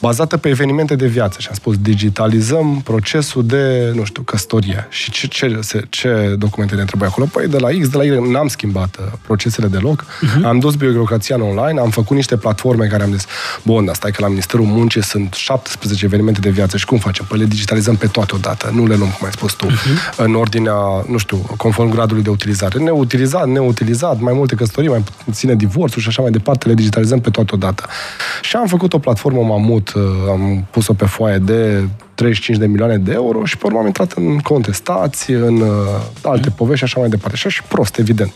[0.01, 4.87] bazată pe evenimente de viață și am spus digitalizăm procesul de, nu știu, căsătorie.
[4.89, 7.27] Și ce, ce, ce documente ne trebuie acolo?
[7.31, 10.05] Păi de la X, de la Y, n-am schimbat uh, procesele deloc.
[10.05, 10.43] Uh-huh.
[10.43, 13.25] Am dus birocrația în online, am făcut niște platforme care am zis,
[13.63, 17.25] bun, dar stai că la Ministerul Muncii sunt 17 evenimente de viață și cum facem?
[17.29, 20.15] Păi le digitalizăm pe toate odată, nu le luăm, cum ai spus tu, uh-huh.
[20.17, 22.79] în ordinea, nu știu, conform gradului de utilizare.
[22.79, 27.29] Neutilizat, neutilizat, mai multe căsătorii, mai puține divorțuri și așa mai departe, le digitalizăm pe
[27.29, 27.85] toate odată.
[28.41, 31.83] Și am făcut o platformă mamut Uh, am pus-o pe foaie de
[32.15, 35.69] 35 de milioane de euro și pe urmă am intrat în contestații, în uh,
[36.21, 36.55] alte mm.
[36.55, 37.37] povești și așa mai departe.
[37.37, 38.35] Și și prost, evident.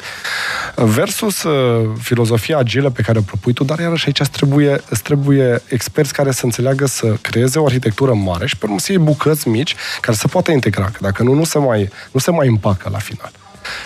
[0.75, 5.03] Versus uh, filozofia agilă pe care o propui tu, dar iarăși aici îți trebuie, îți
[5.03, 9.01] trebuie experți care să înțeleagă să creeze o arhitectură mare și pe urmă să iei
[9.01, 12.47] bucăți mici care să poată integra, că dacă nu, nu se mai, nu se mai
[12.47, 13.31] împacă la final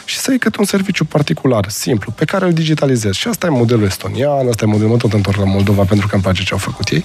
[0.05, 3.17] și să iei câte un serviciu particular, simplu, pe care îl digitalizezi.
[3.17, 6.13] Și asta e modelul estonian, asta e modelul, mă tot întorc la Moldova pentru că
[6.13, 7.03] îmi place ce au făcut ei.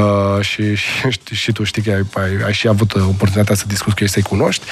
[0.00, 3.94] Uh, și, și, și tu știi că ai, ai, ai și avut oportunitatea să discuți
[3.94, 4.64] cu ei, să-i cunoști,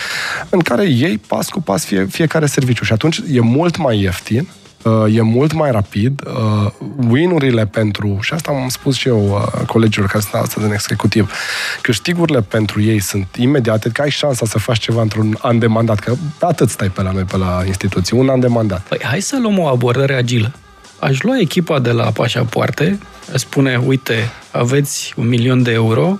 [0.48, 2.84] în care ei pas cu pas fie, fiecare serviciu.
[2.84, 4.48] Și atunci e mult mai ieftin,
[4.82, 6.22] uh, e mult mai rapid.
[6.26, 6.72] Uh,
[7.10, 11.32] win-urile pentru, și asta am spus și eu uh, colegilor care sunt astăzi în executiv,
[11.80, 15.98] câștigurile pentru ei sunt imediate, că ai șansa să faci ceva într-un an de mandat,
[15.98, 18.80] că atât stai pe la noi, pe la instituții, un an de mandat.
[18.80, 20.52] Păi hai să luăm o abordare agilă.
[20.98, 22.98] Aș lua echipa de la pașapoarte,
[23.34, 26.16] spune, uite, aveți un milion de euro,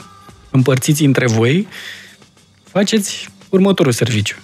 [0.51, 1.68] împărțiți între voi,
[2.62, 4.37] faceți următorul serviciu.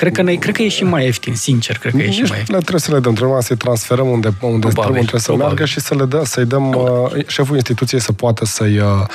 [0.00, 2.38] Cred că, ne, cred că e și mai ieftin, sincer, cred că e și mai
[2.38, 2.54] ieftin.
[2.54, 5.80] Le trebuie să le dăm, trebuie să-i transferăm unde, unde probabil, trebuie să meargă și
[5.80, 9.06] să le dăm, să-i dăm uh, șeful instituției să poată să-i, uh,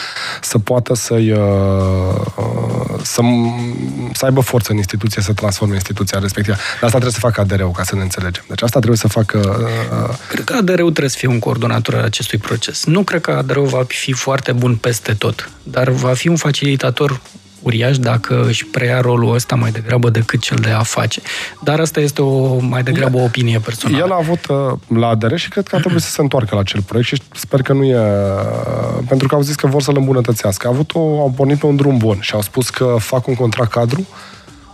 [0.41, 1.39] să poată să-i, uh,
[2.35, 3.21] uh, să,
[4.13, 6.55] să aibă forță în instituție să transforme instituția respectivă.
[6.55, 8.43] Dar asta trebuie să facă ADR-ul, ca să ne înțelegem.
[8.47, 9.37] Deci asta trebuie să facă...
[9.37, 12.85] Uh, uh, cred că ADR-ul trebuie să fie un coordonator al acestui proces.
[12.85, 17.21] Nu cred că ADR-ul va fi foarte bun peste tot, dar va fi un facilitator
[17.65, 21.21] uriaș dacă își preia rolul ăsta mai degrabă decât cel de a face.
[21.63, 24.03] Dar asta este o mai degrabă o opinie personală.
[24.03, 26.61] El a avut uh, la ADR și cred că a trebuit să se întoarcă la
[26.61, 27.97] acel proiect și sper că nu e...
[27.97, 30.67] Uh, pentru că au zis că vor să-l îmbunătățească.
[30.67, 33.35] A avut o, au pornit pe un drum bun și au spus că fac un
[33.35, 34.07] contract cadru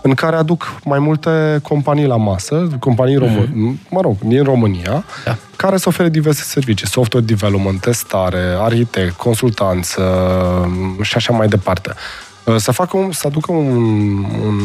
[0.02, 3.90] în care aduc mai multe companii la masă, companii române, mm-hmm.
[3.90, 5.38] mă rog, din România, da.
[5.56, 10.02] care să ofere diverse servicii, software development, testare, arhitect, consultanță
[11.02, 11.94] și așa mai departe.
[12.44, 13.68] Uh, să facă un, să aducă un,
[14.46, 14.60] un,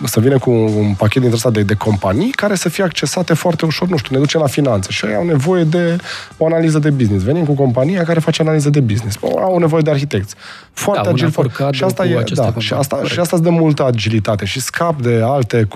[0.00, 3.34] un să vină cu un pachet dintre ăsta de, de companii care să fie accesate
[3.34, 5.96] foarte ușor, nu știu, ne duce la finanțe și ei au nevoie de
[6.36, 7.24] o analiză de business.
[7.24, 9.18] Venim cu compania care face analiză de business.
[9.22, 10.34] Au nevoie de arhitecți.
[10.72, 11.30] Foarte da, agil.
[11.30, 11.68] Foarte.
[11.70, 15.20] Și asta, e, da, și, asta, și asta îți dă multă agilitate și scap de
[15.24, 15.68] alte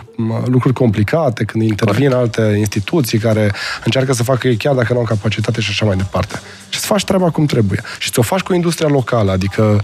[0.45, 2.39] lucruri complicate când intervin Corect.
[2.39, 3.53] alte instituții care
[3.85, 6.41] încearcă să facă ei chiar dacă nu au capacitate și așa mai departe.
[6.69, 7.83] Și să faci treaba cum trebuie.
[7.99, 9.83] Și să o faci cu industria locală, adică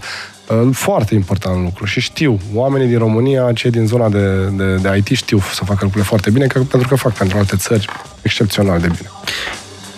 [0.71, 5.17] foarte important lucru și știu, oamenii din România, cei din zona de, de, de IT
[5.17, 7.87] știu să facă lucrurile foarte bine, că, pentru că fac pentru alte țări
[8.21, 9.09] excepțional de bine.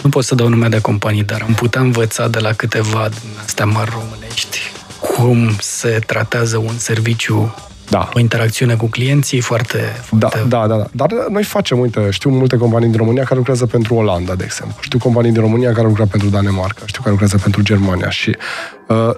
[0.01, 3.29] Nu pot să dau nume de companii, dar am putea învăța de la câteva din
[3.45, 4.59] astea mari românești
[4.99, 7.55] cum se tratează un serviciu
[7.89, 8.09] da.
[8.13, 10.43] o interacțiune cu clienții foarte, foarte...
[10.47, 10.85] Da, da, da, da.
[10.91, 14.77] Dar noi facem, uite, știu multe companii din România care lucrează pentru Olanda, de exemplu.
[14.81, 18.35] Știu companii din România care lucrează pentru Danemarca, știu care lucrează pentru Germania și
[18.87, 19.15] uh,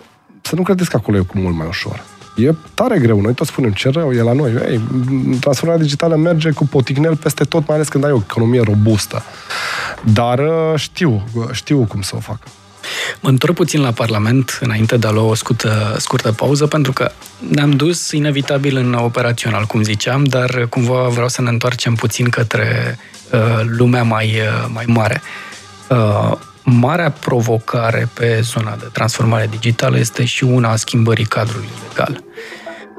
[0.47, 2.03] să nu credeți că acolo e cu mult mai ușor.
[2.35, 3.21] E tare greu.
[3.21, 4.51] Noi tot spunem ce rău e la noi.
[4.51, 4.81] Ei,
[5.39, 9.23] transformarea digitală merge cu poticnel peste tot, mai ales când ai o economie robustă.
[10.13, 12.37] Dar uh, știu, știu cum să o fac.
[13.19, 17.11] Mă întorc puțin la Parlament înainte de a lua o scurtă, scurtă pauză, pentru că
[17.49, 22.99] ne-am dus inevitabil în operațional, cum ziceam, dar cumva vreau să ne întoarcem puțin către
[23.31, 25.21] uh, lumea mai, uh, mai mare.
[25.89, 32.23] Uh, marea provocare pe zona de transformare digitală este și una a schimbării cadrului legal.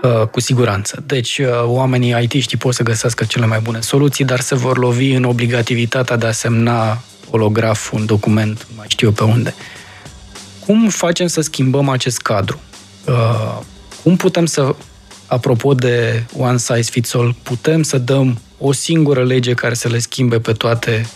[0.03, 1.03] Uh, cu siguranță.
[1.07, 5.11] Deci, uh, oamenii IT-știi pot să găsească cele mai bune soluții, dar se vor lovi
[5.11, 9.55] în obligativitatea de a semna holograf un document, mai știu eu pe unde.
[10.67, 12.61] Cum facem să schimbăm acest cadru?
[13.07, 13.59] Uh,
[14.03, 14.75] cum putem să,
[15.27, 19.99] apropo de one size fits all, putem să dăm o singură lege care să le
[19.99, 21.07] schimbe pe toate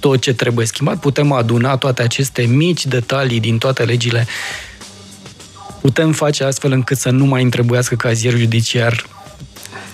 [0.00, 4.26] tot ce trebuie schimbat, putem aduna toate aceste mici detalii din toate legile,
[5.80, 9.06] putem face astfel încât să nu mai întrebuiască cazier judiciar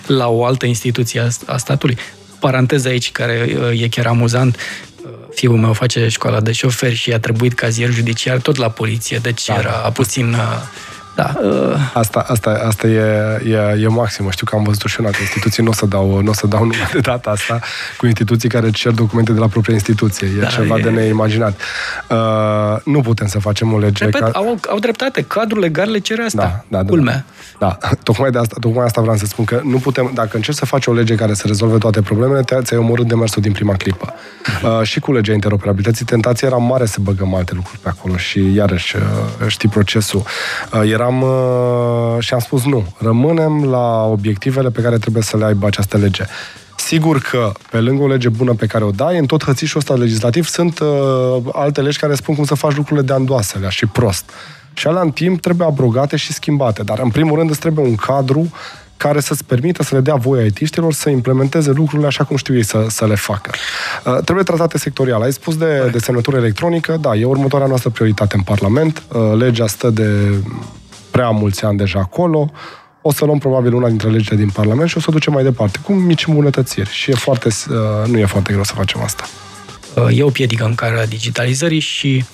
[0.07, 1.97] la o altă instituție a statului.
[2.39, 7.13] Paranteza aici, care uh, e chiar amuzant, uh, fiul meu face școala de șofer și
[7.13, 9.89] a trebuit cazier judiciar tot la poliție, deci da, era da.
[9.89, 10.39] puțin uh,
[11.15, 11.33] Da.
[11.43, 11.75] Uh...
[11.93, 13.01] Asta, asta, asta e,
[13.45, 14.31] e, e maximă.
[14.31, 16.59] Știu că am văzut și în alte instituții, nu o să dau, n-o să dau
[16.69, 17.59] numai de data asta,
[17.97, 20.27] cu instituții care cer documente de la propria instituție.
[20.37, 20.81] E da, ceva e...
[20.81, 21.59] de neimaginat.
[22.09, 22.17] Uh,
[22.83, 24.03] nu putem să facem o lege...
[24.03, 24.29] Repet, ca...
[24.33, 25.21] au, au dreptate.
[25.21, 26.41] Cadrul legal le cere asta.
[26.41, 27.25] Da, da, da, Culmea.
[27.59, 27.89] Da, da.
[28.03, 30.85] Tocmai, de asta, tocmai asta vreau să spun, că nu putem, dacă încerci să faci
[30.85, 34.13] o lege care să rezolve toate problemele, te, ți-ai omorât demersul din prima clipă.
[34.63, 38.53] Uh, și cu legea interoperabilității, tentația era mare să băgăm alte lucruri pe acolo și
[38.53, 40.23] iarăși uh, știi procesul.
[40.73, 45.45] Uh, eram uh, și am spus nu, rămânem la obiectivele pe care trebuie să le
[45.45, 46.23] aibă această lege.
[46.75, 49.93] Sigur că, pe lângă o lege bună pe care o dai, în tot hățișul ăsta
[49.93, 54.29] legislativ sunt uh, alte legi care spun cum să faci lucrurile de andoasele și prost.
[54.73, 56.83] Și alea în timp trebuie abrogate și schimbate.
[56.83, 58.51] Dar, în primul rând, îți trebuie un cadru
[58.97, 62.63] care să-ți permită să le dea voie IT-știlor să implementeze lucrurile așa cum știu ei
[62.63, 63.51] să, să le facă.
[64.05, 65.21] Uh, trebuie tratate sectorial.
[65.21, 69.03] Ai spus de, de semnătură electronică, da, e următoarea noastră prioritate în Parlament.
[69.07, 70.33] Uh, legea stă de
[71.15, 72.51] prea mulți ani deja acolo.
[73.01, 75.43] O să luăm probabil una dintre legile din Parlament și o să o ducem mai
[75.43, 76.89] departe, cu mici îmbunătățiri.
[76.89, 79.23] Și e foarte, uh, nu e foarte greu să facem asta.
[79.95, 82.25] Uh, e o piedică în care digitalizării și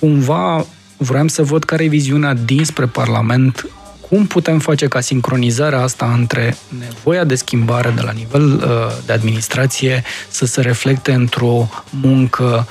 [0.00, 0.66] cumva
[0.96, 3.68] vreau să văd care e viziunea dinspre Parlament
[4.08, 8.62] cum putem face ca sincronizarea asta între nevoia de schimbare de la nivel uh,
[9.06, 12.66] de administrație să se reflecte într-o muncă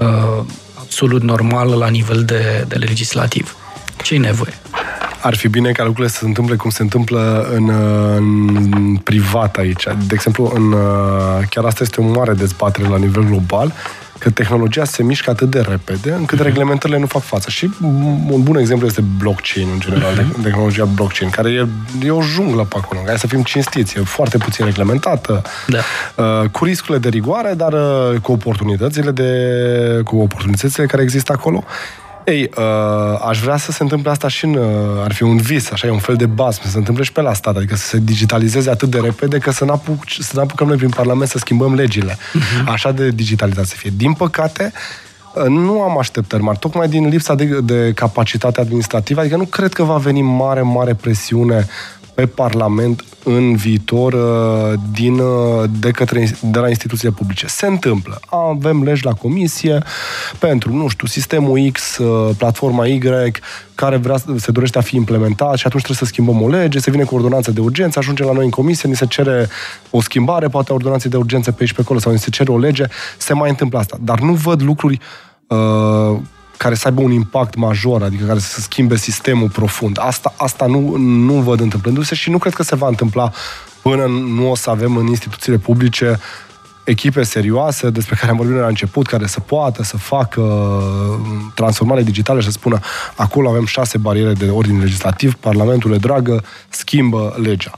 [0.00, 0.44] uh,
[0.74, 3.57] absolut normală la nivel de, de legislativ?
[4.02, 4.52] Ce e nevoie?
[5.20, 7.68] Ar fi bine ca lucrurile să se întâmple cum se întâmplă în,
[8.16, 9.84] în privat aici.
[9.84, 10.74] De exemplu, în,
[11.50, 13.72] chiar asta este o mare dezbatere la nivel global,
[14.18, 16.42] că tehnologia se mișcă atât de repede încât uh-huh.
[16.42, 17.50] reglementările nu fac față.
[17.50, 17.70] Și
[18.30, 20.42] un bun exemplu este blockchain, în general, uh-huh.
[20.42, 21.66] tehnologia blockchain, care e,
[22.06, 23.00] e o junglă pe acolo.
[23.06, 25.78] Hai să fim cinstiți, e foarte puțin reglementată, da.
[26.24, 29.32] uh, cu riscurile de rigoare, dar uh, cu oportunitățile de,
[30.04, 31.64] cu oportunitățile care există acolo.
[32.28, 34.64] Ei, uh, aș vrea să se întâmple asta și în, uh,
[35.02, 37.20] ar fi un vis, așa, e un fel de bas, să se întâmple și pe
[37.20, 39.82] la stat, adică să se digitalizeze atât de repede că să nu
[40.20, 42.12] să apucăm noi prin Parlament să schimbăm legile.
[42.12, 42.66] Uh-huh.
[42.66, 43.92] Așa de digitalizat să fie.
[43.96, 44.72] Din păcate,
[45.34, 49.72] uh, nu am așteptări mari, tocmai din lipsa de, de capacitate administrativă, adică nu cred
[49.72, 51.66] că va veni mare, mare presiune
[52.18, 57.46] pe Parlament în viitor uh, din, uh, de, către, de la instituțiile publice.
[57.46, 58.20] Se întâmplă.
[58.26, 59.82] Avem legi la comisie
[60.38, 63.00] pentru, nu știu, sistemul X, uh, platforma Y,
[63.74, 66.90] care vrea, se dorește a fi implementat și atunci trebuie să schimbăm o lege, se
[66.90, 69.48] vine cu ordonanță de urgență, ajunge la noi în comisie, ni se cere
[69.90, 72.58] o schimbare, poate ordonanțe de urgență pe aici pe acolo sau ni se cere o
[72.58, 72.84] lege,
[73.16, 73.98] se mai întâmplă asta.
[74.00, 74.98] Dar nu văd lucruri
[75.46, 76.18] uh,
[76.58, 79.98] care să aibă un impact major, adică care să schimbe sistemul profund.
[80.00, 83.32] Asta, asta nu, nu văd întâmplându-se și nu cred că se va întâmpla
[83.82, 86.18] până nu o să avem în instituțiile publice
[86.84, 90.42] echipe serioase despre care am vorbit la început, care să poată să facă
[91.54, 92.78] transformare digitală și să spună
[93.14, 97.72] acolo avem șase bariere de ordine legislativ, Parlamentul e dragă, schimbă legea.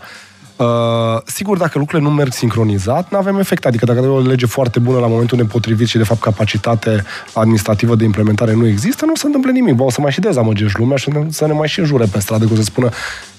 [0.61, 3.67] Uh, sigur, dacă lucrurile nu merg sincronizat, nu avem efect.
[3.67, 7.95] Adică dacă avem o lege foarte bună la momentul nepotrivit și, de fapt, capacitate administrativă
[7.95, 9.75] de implementare nu există, nu se întâmplă nimic.
[9.75, 12.47] Ba, o să mai și dezamăgești lumea și să ne mai și înjure pe stradă,
[12.47, 12.89] cu să spună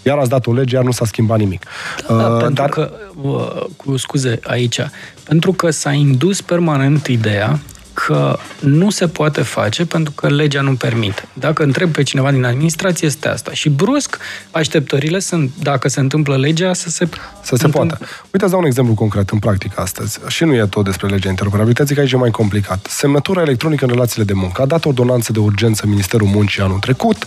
[0.04, 1.66] iar ați dat o lege, iar nu s-a schimbat nimic.
[2.08, 2.70] Da, uh, pentru dar...
[2.70, 2.92] că,
[3.22, 4.80] uh, cu scuze aici,
[5.24, 7.60] pentru că s-a indus permanent ideea
[7.94, 11.28] că nu se poate face pentru că legea nu permite.
[11.34, 13.52] Dacă întreb pe cineva din administrație, este asta.
[13.54, 14.18] Și brusc,
[14.52, 17.08] așteptările sunt, dacă se întâmplă legea, să se...
[17.44, 17.98] Să se poată.
[18.02, 20.20] Uite, îți dau un exemplu concret în practică astăzi.
[20.28, 22.88] Și nu e tot despre legea interoperabilității, că aici e mai complicat.
[22.90, 24.62] Semnătura electronică în relațiile de muncă.
[24.62, 27.26] A dat ordonanță de urgență Ministerul Muncii anul trecut,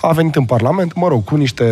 [0.00, 1.64] a venit în Parlament, mă rog, cu niște,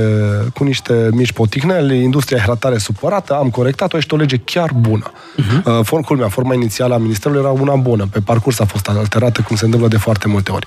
[0.54, 5.12] cu niște mici poticneli, industria era tare supărată, am corectat-o, este o lege chiar bună.
[5.12, 5.64] Uh-huh.
[5.64, 8.08] Uh, form, culmea, forma inițială a Ministerului era una bună.
[8.10, 10.66] Pe parcurs a fost alterată, cum se întâmplă de foarte multe ori.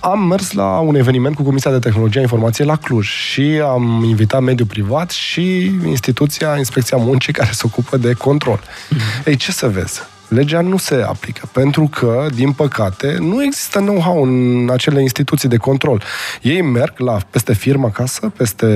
[0.00, 4.02] Am mers la un eveniment cu Comisia de Tehnologie a Informației la Cluj și am
[4.04, 8.60] invitat mediul privat și instituția Inspecția Muncii care se ocupă de control.
[8.60, 9.26] Mm-hmm.
[9.26, 10.00] Ei, ce să vezi?
[10.28, 15.56] legea nu se aplică, pentru că, din păcate, nu există know-how în acele instituții de
[15.56, 16.02] control.
[16.42, 18.66] Ei merg la, peste firma acasă, peste,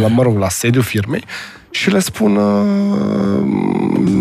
[0.00, 1.24] la, mă rog, la sediul firmei
[1.70, 3.30] și le spun uh,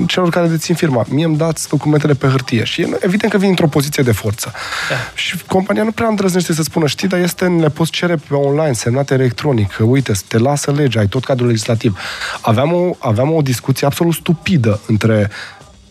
[0.08, 2.64] celor care dețin firma, mie îmi dați documentele pe hârtie.
[2.64, 4.52] Și evident că vin într-o poziție de forță.
[4.89, 4.95] Da.
[5.14, 8.74] Și compania nu prea îndrăznește să spună, știi, dar este, le poți cere pe online,
[8.74, 11.97] semnat electronic, că uite, te lasă legea, ai tot cadrul legislativ.
[12.41, 15.30] Aveam o, aveam o discuție absolut stupidă între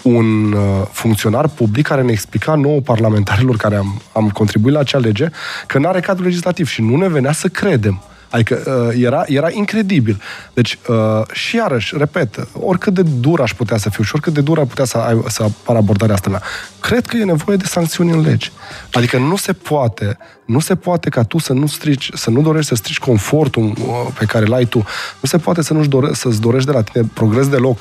[0.02, 4.98] un uh, funcționar public care ne explica nouă parlamentarilor care am, am contribuit la acea
[4.98, 5.28] lege
[5.66, 8.02] că nu are cadru legislativ și nu ne venea să credem.
[8.30, 10.20] Adică uh, era, era incredibil.
[10.54, 10.96] Deci, uh,
[11.32, 14.64] și iarăși, repet, oricât de dur aș putea să fiu și oricât de dur ar
[14.64, 16.42] putea să, ai, să apară abordarea asta mea,
[16.80, 18.50] cred că e nevoie de sancțiuni în lege.
[18.92, 22.68] Adică nu se poate, nu se poate ca tu să nu strici, să nu dorești
[22.68, 23.74] să strici confortul uh,
[24.18, 24.78] pe care l-ai tu.
[25.20, 27.80] Nu se poate să nu-ți dore, să-ți dorești de la tine progres deloc.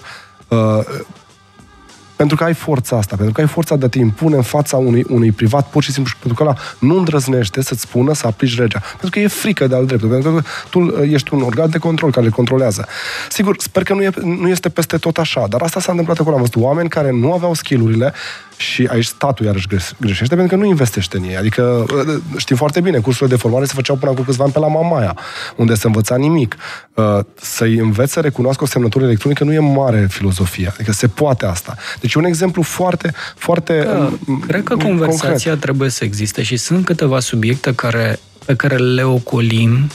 [2.18, 4.41] Uh, pentru că ai forța asta, pentru că ai forța de a te impune în
[4.41, 8.28] fața unui, unui privat, pur și simplu, pentru că ăla nu îndrăznește să-ți spună să
[8.28, 8.80] aplici legea.
[8.89, 11.78] Pentru că e frică de al dreptul, pentru că tu uh, ești un organ de
[11.78, 12.88] control care le controlează.
[13.30, 16.36] Sigur, sper că nu, e, nu este peste tot așa, dar asta s-a întâmplat acolo.
[16.36, 18.13] Am văzut oameni care nu aveau skillurile
[18.58, 21.38] și aici statul iarăși greșește pentru că nu investește în ei.
[21.38, 24.60] Adică uh, știm foarte bine, cursurile de formare se făceau până acum câțiva ani pe
[24.60, 25.18] la Mamaia,
[25.55, 26.55] unde se învăța nimic.
[26.93, 30.72] Uh, să-i înveți să recunoască o semnătură electronică nu e mare filozofia.
[30.74, 31.76] Adică se poate asta.
[31.99, 34.10] Deci un exemplu foarte, foarte că,
[34.47, 35.60] Cred că conversația concret.
[35.60, 39.89] trebuie să existe și sunt câteva subiecte care, pe care le ocolim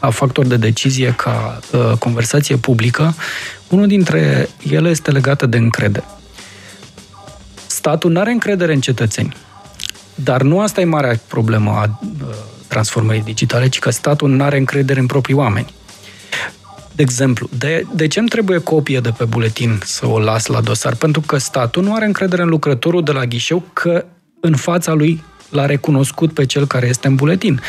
[0.00, 3.14] ca factor de decizie, ca uh, conversație publică.
[3.68, 6.04] Unul dintre ele este legat de încredere
[7.82, 9.36] statul nu are încredere în cetățeni.
[10.14, 12.00] Dar nu asta e marea problemă a
[12.68, 15.74] transformării digitale, ci că statul nu are încredere în proprii oameni.
[16.94, 20.60] De exemplu, de, de ce îmi trebuie copie de pe buletin să o las la
[20.60, 20.94] dosar?
[20.94, 24.04] Pentru că statul nu are încredere în lucrătorul de la ghișeu că
[24.40, 27.60] în fața lui l-a recunoscut pe cel care este în buletin.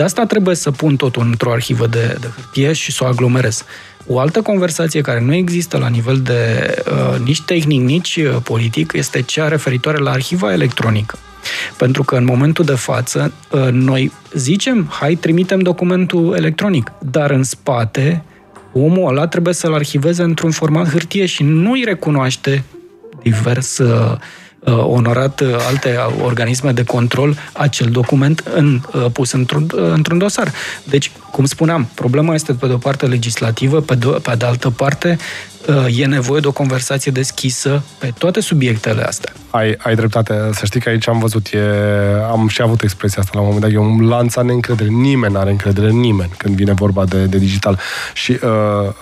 [0.00, 3.64] De asta trebuie să pun totul într-o arhivă de, de hârtie și să o aglomerez.
[4.06, 8.92] O altă conversație care nu există la nivel de uh, nici tehnic, nici uh, politic
[8.92, 11.18] este cea referitoare la arhiva electronică.
[11.76, 17.42] Pentru că în momentul de față uh, noi zicem, hai, trimitem documentul electronic, dar în
[17.42, 18.24] spate
[18.72, 22.64] omul ăla trebuie să-l arhiveze într-un format hârtie și nu îi recunoaște
[23.22, 24.16] divers uh, uh,
[24.66, 30.52] onorat uh, alte organisme de control acel document în, uh, pus într-un, uh, într-un dosar.
[30.84, 34.70] Deci, cum spuneam, problema este pe de o parte legislativă, pe de, pe de altă
[34.70, 35.18] parte
[35.68, 39.32] Uh, e nevoie de o conversație deschisă pe toate subiectele astea.
[39.50, 40.50] Ai, ai dreptate.
[40.52, 41.58] Să știi că aici am văzut, e,
[42.30, 44.88] am și avut expresia asta la un moment dat, e un lanț a neîncredere.
[44.88, 47.78] Nimeni nu are încredere în nimeni când vine vorba de, de digital.
[48.14, 48.48] Și uh,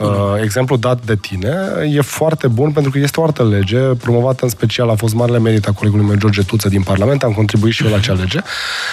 [0.01, 1.57] uh, exemplul dat de tine
[1.91, 5.39] e foarte bun pentru că este o altă lege, promovată în special, a fost marele
[5.39, 8.41] merit a colegului meu George Tuță din Parlament, am contribuit și eu la acea lege,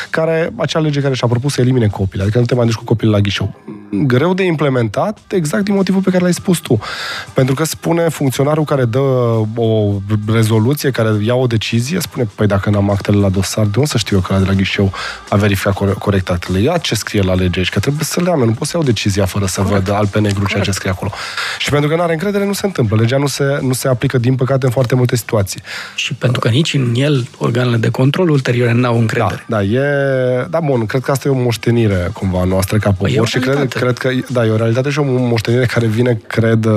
[0.09, 2.83] care, acea lege care și-a propus să elimine copiii, adică nu te mai duci cu
[2.83, 3.55] copilul la ghișeu.
[3.91, 6.79] Greu de implementat, exact din motivul pe care l-ai spus tu.
[7.33, 8.99] Pentru că spune funcționarul care dă
[9.55, 9.91] o
[10.27, 13.97] rezoluție, care ia o decizie, spune, păi dacă n-am actele la dosar, de unde să
[13.97, 14.91] știu eu că la de la ghișeu
[15.29, 16.59] a verificat corect actele?
[16.59, 18.85] Ia ce scrie la lege aici, că trebuie să le am, nu pot să iau
[18.85, 19.85] decizia fără să corect.
[19.85, 20.51] văd al pe negru corect.
[20.51, 21.11] ceea ce scrie acolo.
[21.57, 22.97] Și pentru că nu are încredere, nu se întâmplă.
[22.99, 25.61] Legea nu se, nu se aplică, din păcate, în foarte multe situații.
[25.95, 29.45] Și pentru că nici în el organele de control ulterior n-au încredere.
[29.47, 30.47] Da, da, e...
[30.49, 33.73] Da, bun, cred că asta e o moștenire cumva noastră ca popor păi și cred,
[33.73, 36.67] cred că, da, e o realitate și o moștenire care vine, cred,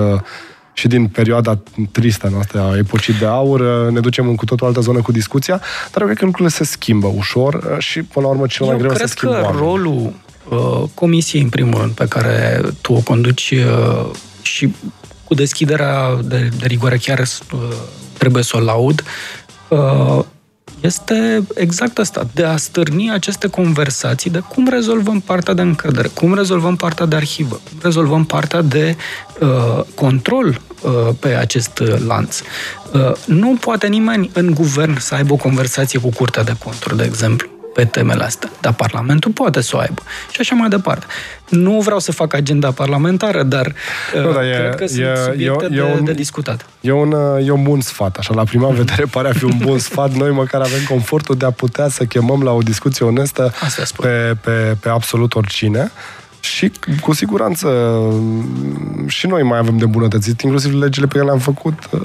[0.79, 1.59] și din perioada
[1.93, 5.61] tristă noastră a epocii de aur, ne ducem în cu totul altă zonă cu discuția,
[5.91, 8.75] dar eu cred că lucrurile se schimbă ușor uh, și, până la urmă, cel mai
[8.75, 10.13] eu greu se schimbă cred că rolul
[10.49, 14.11] uh, comisiei, în primul rând, pe care tu o conduci uh,
[14.43, 14.75] și
[15.25, 17.61] cu deschiderea de, de rigoare chiar uh,
[18.19, 19.05] trebuie să o laud,
[19.69, 20.25] uh,
[20.81, 26.35] este exact asta, de a stârni aceste conversații de cum rezolvăm partea de încredere, cum
[26.35, 28.97] rezolvăm partea de arhivă, cum rezolvăm partea de
[29.41, 30.68] uh, control uh,
[31.21, 32.41] pe acest uh, lanț.
[32.93, 37.05] Uh, nu poate nimeni în guvern să aibă o conversație cu Curtea de Conturi, de
[37.05, 37.49] exemplu
[37.79, 38.51] pe temele astea.
[38.61, 40.03] Dar Parlamentul poate să o aibă.
[40.31, 41.07] Și așa mai departe.
[41.49, 43.75] Nu vreau să fac agenda parlamentară, dar,
[44.15, 46.67] nu, dar cred e, că sunt e, subiecte e, de, e un, de discutat.
[46.81, 47.15] E un,
[47.45, 48.17] e un bun sfat.
[48.17, 50.13] Așa, la prima vedere pare a fi un bun sfat.
[50.13, 53.53] Noi măcar avem confortul de a putea să chemăm la o discuție onestă
[53.97, 55.91] pe, pe, pe absolut oricine.
[56.41, 57.69] Și cu siguranță
[59.07, 62.01] și noi mai avem de bunătățit, inclusiv legile pe care le-am făcut uh,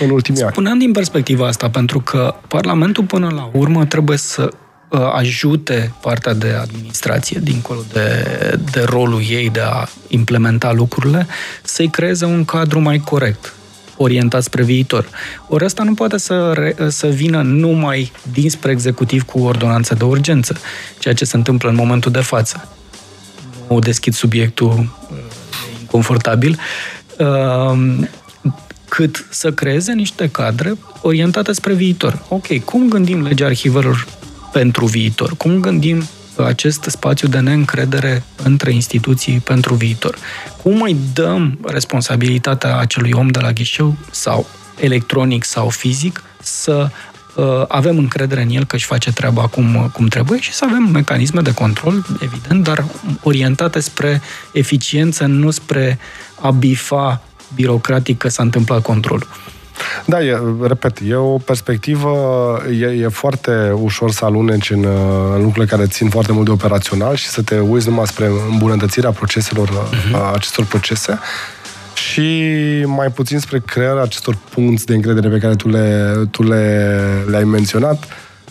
[0.00, 0.52] în ultimii ani.
[0.52, 4.50] Spuneam din perspectiva asta, pentru că Parlamentul până la urmă trebuie să
[4.88, 8.24] Uh, ajute partea de administrație, dincolo de,
[8.70, 11.26] de rolul ei de a implementa lucrurile,
[11.62, 13.54] să-i creeze un cadru mai corect,
[13.96, 15.08] orientat spre viitor.
[15.48, 20.56] Ori asta nu poate să, re, să vină numai dinspre executiv cu ordonanță de urgență,
[20.98, 22.68] ceea ce se întâmplă în momentul de față.
[23.68, 24.68] Nu deschid subiectul
[25.10, 25.16] uh,
[25.80, 26.58] inconfortabil,
[27.18, 28.06] uh,
[28.88, 32.24] cât să creeze niște cadre orientate spre viitor.
[32.28, 34.06] Ok, cum gândim legea arhivelor
[34.52, 35.36] pentru viitor?
[35.36, 40.18] Cum gândim acest spațiu de neîncredere între instituții pentru viitor?
[40.62, 44.46] Cum îi dăm responsabilitatea acelui om de la ghișeu sau
[44.80, 46.90] electronic sau fizic să
[47.68, 51.40] avem încredere în el că își face treaba cum, cum trebuie și să avem mecanisme
[51.40, 52.84] de control, evident, dar
[53.22, 54.20] orientate spre
[54.52, 55.98] eficiență, nu spre
[56.40, 57.22] a bifa
[57.54, 59.26] birocratic că s-a întâmplat controlul.
[60.04, 62.12] Da, e, repet, e o perspectivă,
[62.80, 64.84] e, e foarte ușor să aluneci în,
[65.34, 69.10] în lucrurile care țin foarte mult de operațional și să te uiți numai spre îmbunătățirea
[69.10, 70.32] proceselor, uh-huh.
[70.34, 71.18] acestor procese
[71.98, 72.30] și
[72.86, 77.44] mai puțin spre crearea acestor punți de încredere pe care tu le, tu le, le-ai
[77.44, 78.04] menționat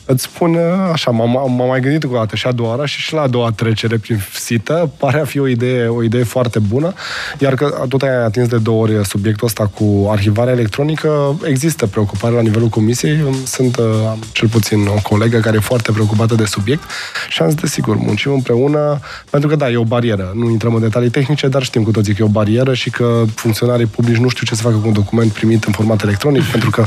[0.07, 0.57] îți spun
[0.91, 3.21] așa, m-am, m-am mai gândit cu o dată și a doua oară și și la
[3.21, 6.93] a doua trecere prin sită, pare a fi o idee, o idee foarte bună,
[7.37, 12.35] iar că tot ai atins de două ori subiectul ăsta cu arhivarea electronică, există preocupare
[12.35, 13.77] la nivelul comisiei, sunt
[14.09, 16.83] am cel puțin o colegă care e foarte preocupată de subiect
[17.29, 18.99] și am zis, desigur, muncim împreună,
[19.29, 22.13] pentru că da, e o barieră, nu intrăm în detalii tehnice, dar știm cu toții
[22.13, 24.93] că e o barieră și că funcționarii publici nu știu ce să facă cu un
[24.93, 26.85] document primit în format electronic, pentru că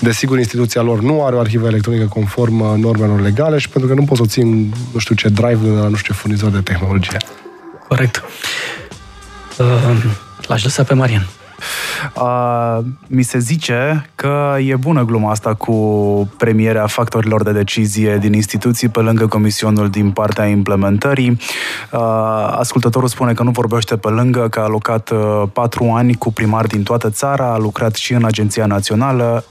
[0.00, 4.00] Desigur, instituția lor nu are o arhivă electronică conform uh, normelor legale și pentru că
[4.00, 6.50] nu pot să o țin nu știu ce drive de la nu știu ce furnizor
[6.50, 7.16] de tehnologie.
[7.88, 8.22] Corect.
[9.58, 10.04] Uh,
[10.46, 11.26] l-aș lăsa pe Marian.
[12.14, 15.74] Uh, mi se zice că e bună gluma asta cu
[16.36, 21.30] premierea factorilor de decizie din instituții pe lângă comisionul din partea implementării.
[21.92, 22.00] Uh,
[22.58, 26.68] ascultătorul spune că nu vorbește pe lângă, că a alocat uh, patru ani cu primari
[26.68, 29.44] din toată țara, a lucrat și în Agenția Națională,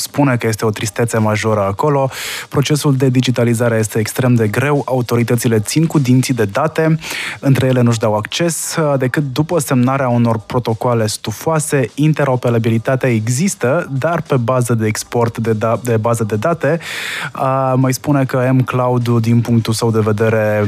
[0.00, 2.10] spune că este o tristețe majoră acolo.
[2.48, 6.98] Procesul de digitalizare este extrem de greu, autoritățile țin cu dinții de date,
[7.40, 14.36] între ele nu-și dau acces, decât după semnarea unor protocoale stufoase, interoperabilitatea există, dar pe
[14.36, 16.78] bază de export de, da- de bază de date.
[17.74, 20.66] mai spune că M-Cloud, din punctul său de vedere,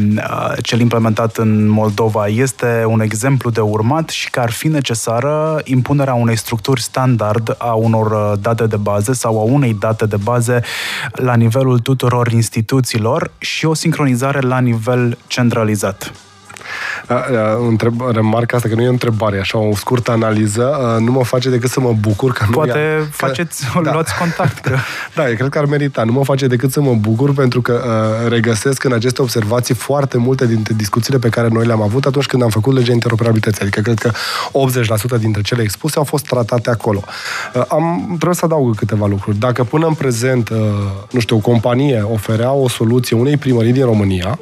[0.63, 6.15] cel implementat în Moldova, este un exemplu de urmat și că ar fi necesară impunerea
[6.15, 10.61] unei structuri standard a unor date de bază sau a unei date de baze
[11.13, 16.13] la nivelul tuturor instituțiilor și o sincronizare la nivel centralizat.
[17.69, 21.51] Întreb, remarca asta că nu e o întrebare, așa o scurtă analiză, nu mă face
[21.51, 23.93] decât să mă bucur că nu Poate ia, faceți, că, da.
[23.93, 24.59] luați contact.
[24.59, 24.77] Că...
[25.17, 26.05] da, eu cred că ar merita.
[26.05, 30.19] Nu mă face decât să mă bucur pentru că uh, regăsesc în aceste observații foarte
[30.19, 33.63] multe dintre discuțiile pe care noi le-am avut atunci când am făcut legea interoperabilității.
[33.63, 34.11] Adică cred că
[35.17, 37.03] 80% dintre cele expuse au fost tratate acolo.
[37.55, 39.37] Uh, am, trebuie să adaug câteva lucruri.
[39.37, 40.59] Dacă până în prezent, uh,
[41.11, 44.39] nu știu, o companie oferea o soluție unei primării din România,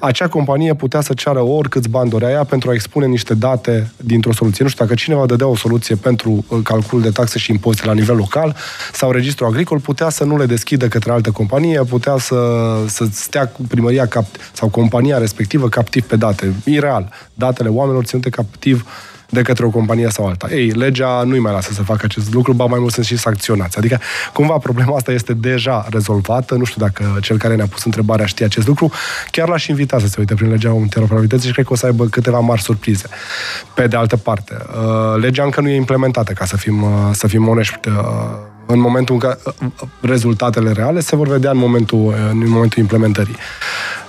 [0.00, 4.32] acea companie putea să ceară oricâți bani dorea ea pentru a expune niște date dintr-o
[4.32, 4.64] soluție.
[4.64, 7.92] Nu știu, dacă cineva dădea o soluție pentru uh, calcul de taxe și impozite la
[7.92, 8.56] nivel local
[8.92, 12.36] sau registru agricol, putea să nu le deschidă către altă companie, putea să,
[12.86, 16.54] să stea cu primăria cap, sau compania respectivă captiv pe date.
[16.64, 17.10] Ireal.
[17.34, 18.86] Datele oamenilor ținute captiv
[19.34, 20.48] de către o companie sau alta.
[20.50, 23.78] Ei, legea nu-i mai lasă să facă acest lucru, ba mai mult sunt și sancționați.
[23.78, 24.00] Adică,
[24.32, 26.54] cumva, problema asta este deja rezolvată.
[26.54, 28.90] Nu știu dacă cel care ne-a pus întrebarea știe acest lucru.
[29.30, 32.04] Chiar l-aș invita să se uite prin legea interoperabilității și cred că o să aibă
[32.06, 33.06] câteva mari surprize.
[33.74, 37.26] Pe de altă parte, uh, legea încă nu e implementată, ca să fim, uh, să
[37.26, 37.94] fim onești uh,
[38.66, 39.38] în momentul în care
[40.00, 43.36] rezultatele reale se vor vedea în momentul, în momentul implementării.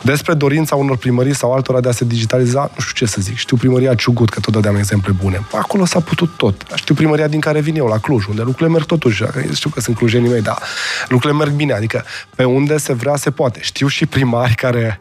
[0.01, 3.35] Despre dorința unor primării sau altora de a se digitaliza, nu știu ce să zic.
[3.35, 5.45] Știu primăria Ciugut, că tot dădeam exemple bune.
[5.51, 6.65] Acolo s-a putut tot.
[6.75, 9.23] Știu primăria din care vin eu, la Cluj, unde lucrurile merg totuși.
[9.53, 10.61] Știu că sunt clujenii mei, dar
[11.07, 11.73] lucrurile merg bine.
[11.73, 12.03] Adică
[12.35, 13.59] pe unde se vrea, se poate.
[13.61, 14.97] Știu și primari care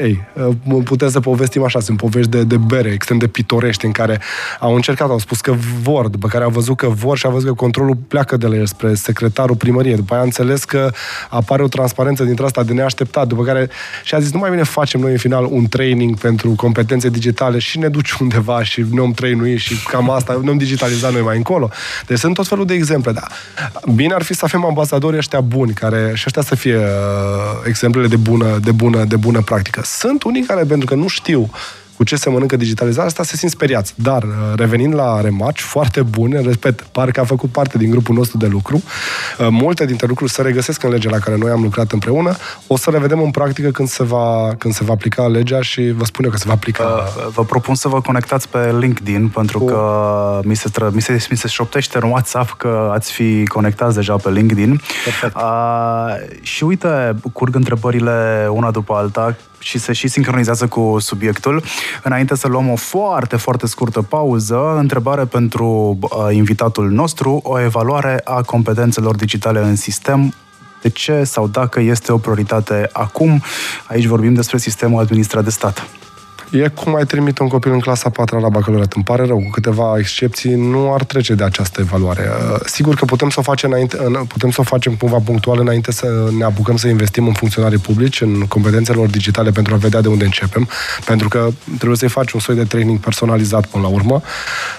[0.00, 0.24] ei,
[0.84, 4.20] putem să povestim așa, sunt povești de, de bere extrem de pitorești în care
[4.60, 7.48] au încercat, au spus că vor, după care au văzut că vor și au văzut
[7.48, 9.96] că controlul pleacă de la el spre secretarul primăriei.
[9.96, 10.90] După aia a înțeles că
[11.28, 13.70] apare o transparență dintre asta de neașteptat, după care
[14.04, 17.58] și a zis, nu mai bine facem noi în final un training pentru competențe digitale
[17.58, 21.22] și ne duci undeva și ne om trainui și cam asta, ne om digitaliza noi
[21.22, 21.70] mai încolo.
[22.06, 23.26] Deci sunt tot felul de exemple, da.
[23.94, 26.82] Bine ar fi să avem ambasadori ăștia buni, care și ăștia să fie uh,
[27.64, 29.82] exemplele de bună, de bună, de bună practică.
[29.96, 31.50] Sunt unii care, pentru că nu știu
[31.98, 33.94] cu ce se mănâncă digitalizarea asta, se simt speriați.
[33.96, 38.36] Dar, uh, revenind la remarci, foarte bune, repet, parcă a făcut parte din grupul nostru
[38.36, 41.92] de lucru, uh, multe dintre lucruri se regăsesc în legea la care noi am lucrat
[41.92, 42.36] împreună,
[42.66, 45.92] o să le vedem în practică când se va, când se va aplica legea și
[45.96, 46.84] vă spun eu că se va aplica.
[46.84, 51.26] Uh, vă propun să vă conectați pe LinkedIn, pentru că mi se, tră, mi, se,
[51.30, 54.80] mi se șoptește în WhatsApp că ați fi conectați deja pe LinkedIn.
[55.04, 55.34] Perfect.
[55.34, 61.62] Uh, și uite, curg întrebările una după alta și se și sincronizează cu subiectul.
[62.02, 68.20] Înainte să luăm o foarte, foarte scurtă pauză, întrebare pentru uh, invitatul nostru, o evaluare
[68.24, 70.34] a competențelor digitale în sistem
[70.82, 73.42] de ce sau dacă este o prioritate acum.
[73.86, 75.86] Aici vorbim despre sistemul administrat de stat.
[76.50, 78.92] E cum ai trimite un copil în clasa 4 la bacalaureat.
[78.92, 82.22] Îmi pare rău, cu câteva excepții, nu ar trece de această evaluare.
[82.22, 83.96] Uh, sigur că putem să o facem, înainte,
[84.28, 88.20] putem să o facem cumva punctual înainte să ne apucăm să investim în funcționarii publici,
[88.20, 90.68] în competențele lor digitale pentru a vedea de unde începem,
[91.04, 94.22] pentru că trebuie să-i faci un soi de training personalizat până la urmă.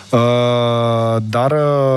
[0.09, 1.53] Uh, dar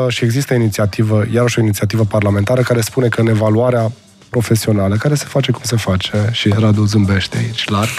[0.08, 3.92] și există inițiativă, iarăși o inițiativă parlamentară care spune că în evaluarea
[4.32, 7.90] profesională, care se face cum se face, și Radu zâmbește aici, larg,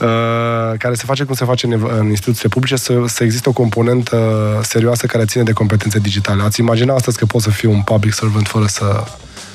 [0.00, 3.52] uh, care se face cum se face în, în instituțiile publice, să, să existe o
[3.52, 4.18] componentă
[4.62, 6.42] serioasă care ține de competențe digitale.
[6.42, 9.04] Ați imagina astăzi că poți să fii un public servant fără să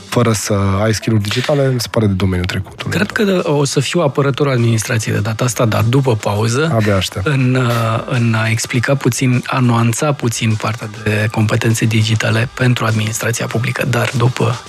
[0.10, 0.54] fără să
[0.84, 2.98] ai skill digitale, mi se pare de domeniul trecutului.
[2.98, 7.26] Cred că o să fiu apărător administrației de data asta, dar după pauză, Abia aștept.
[7.26, 13.46] În, uh, în a explica puțin, a nuanța puțin partea de competențe digitale pentru administrația
[13.46, 14.62] publică, dar după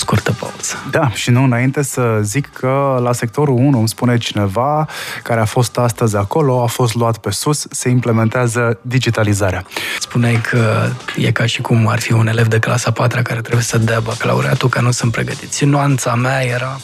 [0.00, 0.74] scurtă pauză.
[0.90, 4.88] Da, și nu înainte să zic că la sectorul 1 îmi spune cineva
[5.22, 9.64] care a fost astăzi acolo, a fost luat pe sus, se implementează digitalizarea.
[10.00, 13.62] Spuneai că e ca și cum ar fi un elev de clasa 4 care trebuie
[13.62, 15.64] să dea bacalaureatul, că nu sunt pregătiți.
[15.64, 16.80] Nuanța mea era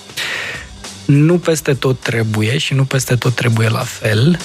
[1.04, 4.38] nu peste tot trebuie și nu peste tot trebuie la fel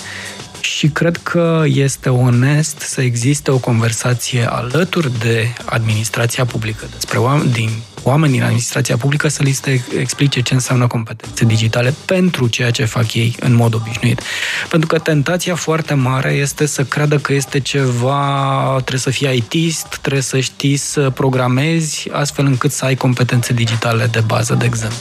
[0.61, 7.51] și cred că este onest să existe o conversație alături de administrația publică despre oameni,
[7.51, 7.69] din
[8.03, 12.85] oameni din administrația publică să li se explice ce înseamnă competențe digitale pentru ceea ce
[12.85, 14.21] fac ei în mod obișnuit.
[14.69, 19.97] Pentru că tentația foarte mare este să creadă că este ceva, trebuie să fii ITist,
[20.01, 24.99] trebuie să știi să programezi, astfel încât să ai competențe digitale de bază, de exemplu.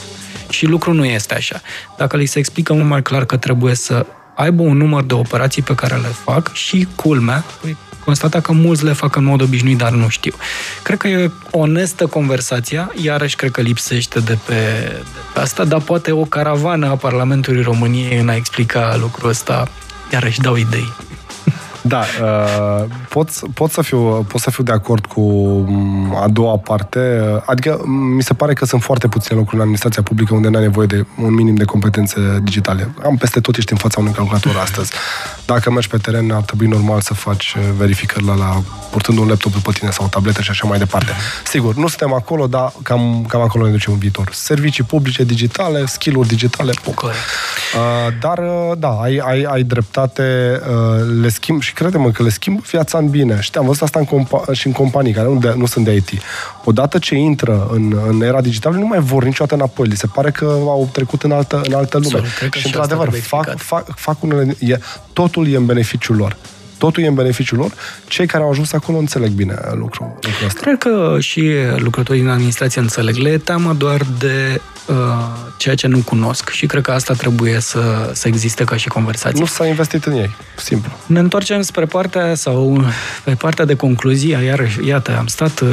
[0.49, 1.61] Și lucrul nu este așa.
[1.97, 4.05] Dacă li se explică mult mai clar că trebuie să
[4.35, 8.83] aibă un număr de operații pe care le fac și culmea, păi, constata că mulți
[8.83, 10.33] le fac în mod obișnuit, dar nu știu.
[10.83, 14.53] Cred că e onestă conversația, iarăși cred că lipsește de pe,
[14.93, 19.67] de pe asta, dar poate o caravană a Parlamentului României în a explica lucrul ăsta,
[20.11, 20.93] iarăși dau idei.
[21.81, 25.21] Da, uh, pot, pot, să fiu, pot să fiu de acord cu
[25.67, 27.21] mm, a doua parte.
[27.45, 30.61] Adică mm, mi se pare că sunt foarte puține locuri în administrația publică unde n-ai
[30.61, 32.95] nevoie de un minim de competențe digitale.
[33.03, 34.91] Am peste tot ești în fața unui calculator astăzi.
[35.45, 38.61] Dacă mergi pe teren, ar trebui normal să faci uh, verificări la, la
[38.91, 41.11] purtând un laptop pe tine sau o tabletă și așa mai departe.
[41.43, 44.29] Sigur, nu suntem acolo, dar cam, cam acolo ne ducem în viitor.
[44.31, 47.01] Servicii publice digitale, skill-uri digitale, poc.
[47.01, 47.11] Uh,
[48.19, 52.61] dar, uh, da, ai, ai, ai dreptate, uh, le schimb și credem că le schimb
[52.61, 53.39] viața în bine.
[53.41, 55.93] Și am văzut asta în compa- și în companii care nu, de, nu sunt de
[55.93, 56.09] IT.
[56.63, 59.87] Odată ce intră în, în era digitală, nu mai vor niciodată înapoi.
[59.87, 62.09] Li se pare că au trecut în altă, în altă lume.
[62.09, 64.55] Sorry, și, într-adevăr, fac, fac, fac unele...
[64.59, 64.77] E,
[65.13, 66.37] totul e în beneficiul lor
[66.81, 67.71] totul e în beneficiul lor.
[68.07, 70.59] Cei care au ajuns acolo înțeleg bine lucrul, lucrul ăsta.
[70.61, 73.15] Cred că și lucrătorii din administrație înțeleg.
[73.15, 74.95] Le e teamă doar de uh,
[75.57, 79.39] ceea ce nu cunosc și cred că asta trebuie să, să existe ca și conversație.
[79.39, 80.91] Nu s-a investit în ei, simplu.
[81.05, 82.83] Ne întoarcem spre partea sau
[83.23, 85.69] pe partea de concluzie, iar iată, am stat uh,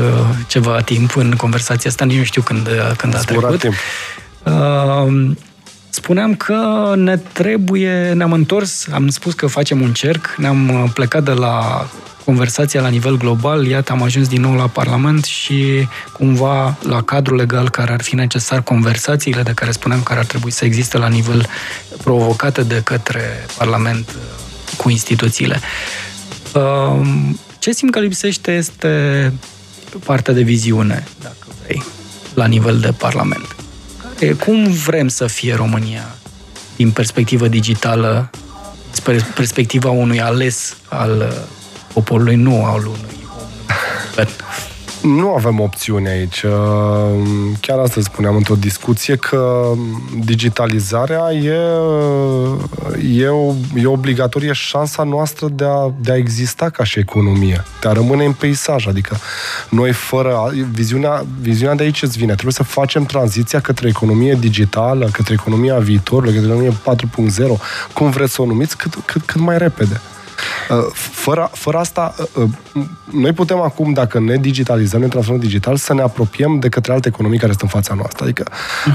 [0.47, 3.59] ceva timp în conversația asta, nici nu știu când, când a trecut.
[3.59, 3.75] Timp.
[4.43, 5.31] Uh,
[5.99, 11.25] spuneam că ne trebuie, ne-am întors, am spus că facem un cerc, ne-am uh, plecat
[11.25, 11.87] de la
[12.25, 17.37] conversația la nivel global, iată, am ajuns din nou la Parlament și cumva la cadrul
[17.37, 21.09] legal care ar fi necesar, conversațiile de care spuneam care ar trebui să existe la
[21.09, 21.47] nivel
[22.03, 25.61] provocate de către Parlament uh, cu instituțiile.
[26.55, 29.33] Um, ce simt că lipsește este
[30.05, 31.83] partea de viziune, dacă vrei,
[32.35, 33.58] la nivel de Parlament.
[34.45, 36.15] Cum vrem să fie România
[36.77, 38.31] din perspectivă digitală,
[38.91, 41.37] spre perspectiva unui ales al uh,
[41.93, 44.25] poporului, nu al unui om
[45.03, 46.43] nu avem opțiuni aici.
[46.43, 46.53] Uh,
[47.61, 49.73] chiar astăzi spuneam într-o discuție că
[50.25, 51.59] digitalizarea e,
[53.17, 57.89] e, o, e obligatorie șansa noastră de a, de a exista ca și economie, de
[57.89, 58.87] a rămâne în peisaj.
[58.87, 59.17] Adică
[59.69, 60.53] noi fără...
[60.73, 62.33] Viziunea, viziunea de aici îți vine.
[62.33, 66.77] Trebuie să facem tranziția către economie digitală, către economia viitorului, către economie
[67.57, 70.01] 4.0, cum vreți să o numiți, cât, cât, cât mai repede.
[70.71, 72.43] Uh, fără, fără asta, uh,
[72.75, 76.93] uh, noi putem acum, dacă ne digitalizăm, ne transformăm digital, să ne apropiem de către
[76.93, 78.25] alte economii care sunt în fața noastră.
[78.25, 78.45] Adică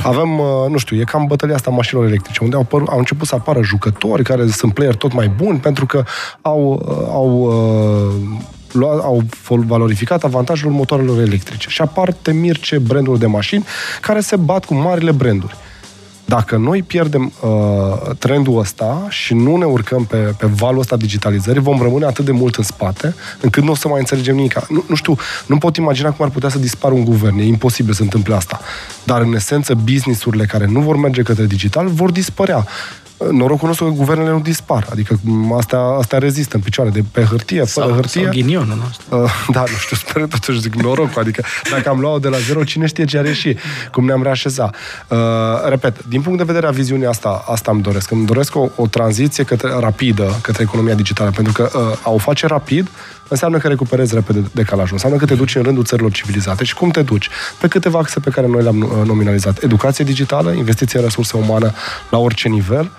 [0.04, 0.30] avem,
[0.70, 3.62] nu știu, e cam bătălia asta mașinilor electrice, unde au, păr- au început să apară
[3.62, 6.04] jucători care sunt player tot mai buni pentru că
[6.42, 7.52] au, au
[8.82, 11.70] au valorificat avantajul motoarelor electrice.
[11.70, 13.66] Și apar temirce branduri de mașini
[14.02, 15.56] care se bat cu marile branduri.
[16.34, 21.62] Dacă noi pierdem uh, trendul ăsta și nu ne urcăm pe, pe valul ăsta digitalizării,
[21.62, 24.68] vom rămâne atât de mult în spate, încât nu o să mai înțelegem nimic.
[24.70, 25.16] Nu, nu știu,
[25.46, 27.38] nu pot imagina cum ar putea să dispară un guvern.
[27.38, 28.60] E imposibil să întâmple asta.
[29.04, 32.66] Dar, în esență, businessurile care nu vor merge către digital vor dispărea
[33.32, 34.88] Norocul nostru că guvernele nu dispar.
[34.92, 35.20] Adică
[35.58, 38.22] asta, asta rezistă în picioare, de pe hârtie, fără sau, hârtie.
[38.22, 39.22] Sau ghinionul nostru.
[39.22, 41.22] Uh, da, nu știu, sper totuși zic norocul.
[41.22, 43.58] Adică dacă am luat-o de la zero, cine știe ce are și
[43.92, 44.76] cum ne-am reașezat.
[45.08, 45.18] Uh,
[45.70, 48.12] repet, din punct de vedere a viziunii asta, asta îmi doresc.
[48.12, 52.18] Îmi doresc o, o tranziție către, rapidă către economia digitală, pentru că uh, a o
[52.18, 52.90] face rapid
[53.28, 56.64] înseamnă că recuperezi repede decalajul, înseamnă că te duci în rândul țărilor civilizate.
[56.64, 57.30] Și cum te duci?
[57.60, 59.64] Pe câteva axe pe care noi le-am uh, nominalizat.
[59.64, 61.72] Educație digitală, investiție în resurse umană
[62.10, 62.92] la orice nivel,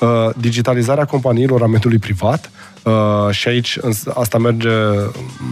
[0.00, 2.50] uh, digitalizarea companiilor a mediului privat,
[2.82, 3.78] Uh, și aici
[4.14, 4.68] asta merge,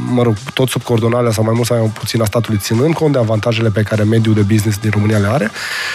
[0.09, 3.12] mă rog, tot sub coordonarea sau mai mult sau mai puțin a statului, ținând cont
[3.12, 5.51] de avantajele pe care mediul de business din România le are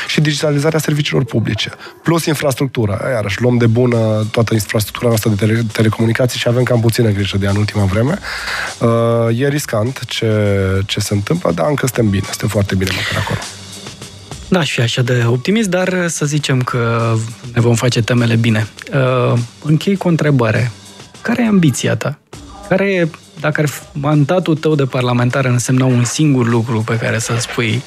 [0.07, 1.71] și digitalizarea serviciilor publice.
[2.03, 2.99] Plus infrastructura.
[3.09, 7.37] Iarăși, luăm de bună toată infrastructura noastră de tele- telecomunicații și avem cam puțină grijă
[7.37, 8.19] de ea în ultima vreme.
[8.79, 10.31] Uh, e riscant ce,
[10.85, 13.39] ce se întâmplă, dar încă suntem bine, suntem foarte bine măcar acolo.
[14.47, 17.13] N-aș fi așa de optimist, dar să zicem că
[17.53, 18.67] ne vom face temele bine.
[18.93, 20.71] Uh, închei cu o întrebare.
[21.25, 22.17] Care e ambiția ta?
[22.69, 23.07] Care e,
[23.39, 27.83] dacă ar, mandatul tău de parlamentar însemna un singur lucru pe care să-l spui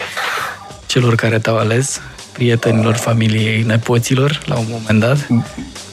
[0.86, 2.01] celor care te-au ales,
[2.32, 5.43] prietenilor, familiei, nepoților, la un moment dat, care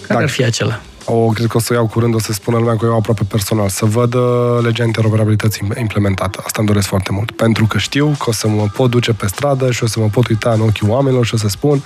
[0.08, 0.82] Dacă- ar fi acela?
[1.06, 3.24] O, cred că o să o iau curând, o să spună lumea că eu aproape
[3.24, 4.24] personal, să văd uh,
[4.62, 6.42] legea interoperabilității implementată.
[6.46, 7.32] Asta îmi doresc foarte mult.
[7.32, 10.08] Pentru că știu că o să mă pot duce pe stradă și o să mă
[10.08, 11.82] pot uita în ochii oamenilor și o să spun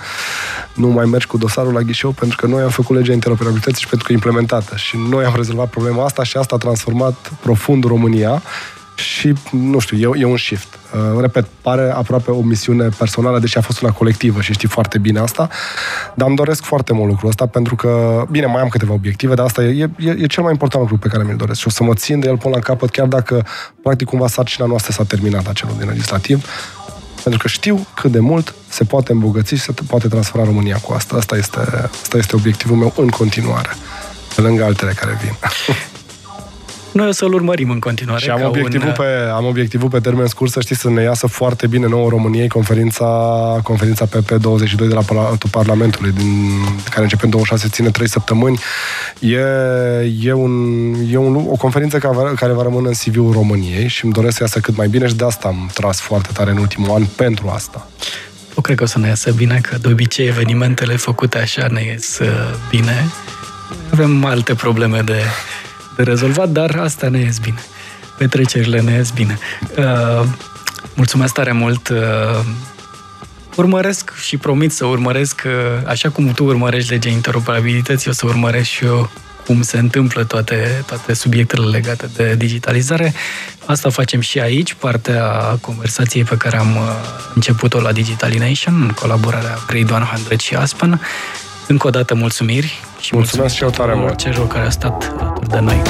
[0.74, 3.88] nu mai mergi cu dosarul la ghișeu pentru că noi am făcut legea interoperabilității și
[3.88, 4.76] pentru că e implementată.
[4.76, 8.42] Și noi am rezolvat problema asta și asta a transformat profund România
[9.00, 10.78] și, nu știu, e, e un shift.
[10.94, 14.98] Uh, repet, pare aproape o misiune personală, deși a fost una colectivă și știi foarte
[14.98, 15.48] bine asta,
[16.14, 19.44] dar îmi doresc foarte mult lucrul ăsta pentru că, bine, mai am câteva obiective, dar
[19.44, 21.82] asta e, e, e cel mai important lucru pe care mi-l doresc și o să
[21.82, 23.46] mă țin de el până la capăt, chiar dacă,
[23.82, 26.44] practic, cumva sarcina noastră s-a terminat acelul din legislativ,
[27.22, 30.92] pentru că știu cât de mult se poate îmbogăți și se poate transforma România cu
[30.92, 31.16] asta.
[31.16, 31.58] Asta este,
[32.02, 33.70] asta este obiectivul meu în continuare,
[34.34, 35.34] pe lângă altele care vin.
[36.92, 38.22] Noi o să-l urmărim în continuare.
[38.22, 41.02] Și am ca obiectivul, un, pe, am obiectivul pe termen scurt să știți să ne
[41.02, 43.06] iasă foarte bine nouă României conferința,
[43.62, 46.50] conferința PP22 de la Palatul Parlamentului, din,
[46.90, 48.58] care începe în 26, ține 3 săptămâni.
[49.18, 49.38] E,
[50.22, 54.04] e, un, e un, o conferință care va, care va rămâne în CV-ul României și
[54.04, 56.56] îmi doresc să iasă cât mai bine și de asta am tras foarte tare în
[56.56, 57.88] ultimul an pentru asta.
[58.56, 61.82] Eu cred că o să ne iasă bine, că de obicei evenimentele făcute așa ne
[61.82, 62.28] ies uh,
[62.70, 63.06] bine.
[63.92, 65.22] Avem alte probleme de,
[66.02, 67.58] de rezolvat, dar asta ne ies bine.
[68.18, 69.38] Petrecerile ne ies bine.
[69.76, 70.26] Uh,
[70.94, 71.88] mulțumesc tare mult!
[71.88, 71.98] Uh,
[73.56, 75.52] urmăresc și promit să urmăresc, uh,
[75.86, 79.10] așa cum tu urmărești legea interoperabilității, o să urmăresc și eu
[79.46, 83.14] cum se întâmplă toate, toate subiectele legate de digitalizare.
[83.66, 86.82] Asta facem și aici, partea conversației pe care am uh,
[87.34, 91.00] început-o la Digitalination, în colaborarea Grade 100 și Aspen.
[91.66, 94.18] Încă o dată mulțumiri și Mulțumesc și eu tare tuturor mult.
[94.18, 95.82] celor care au stat alături de noi.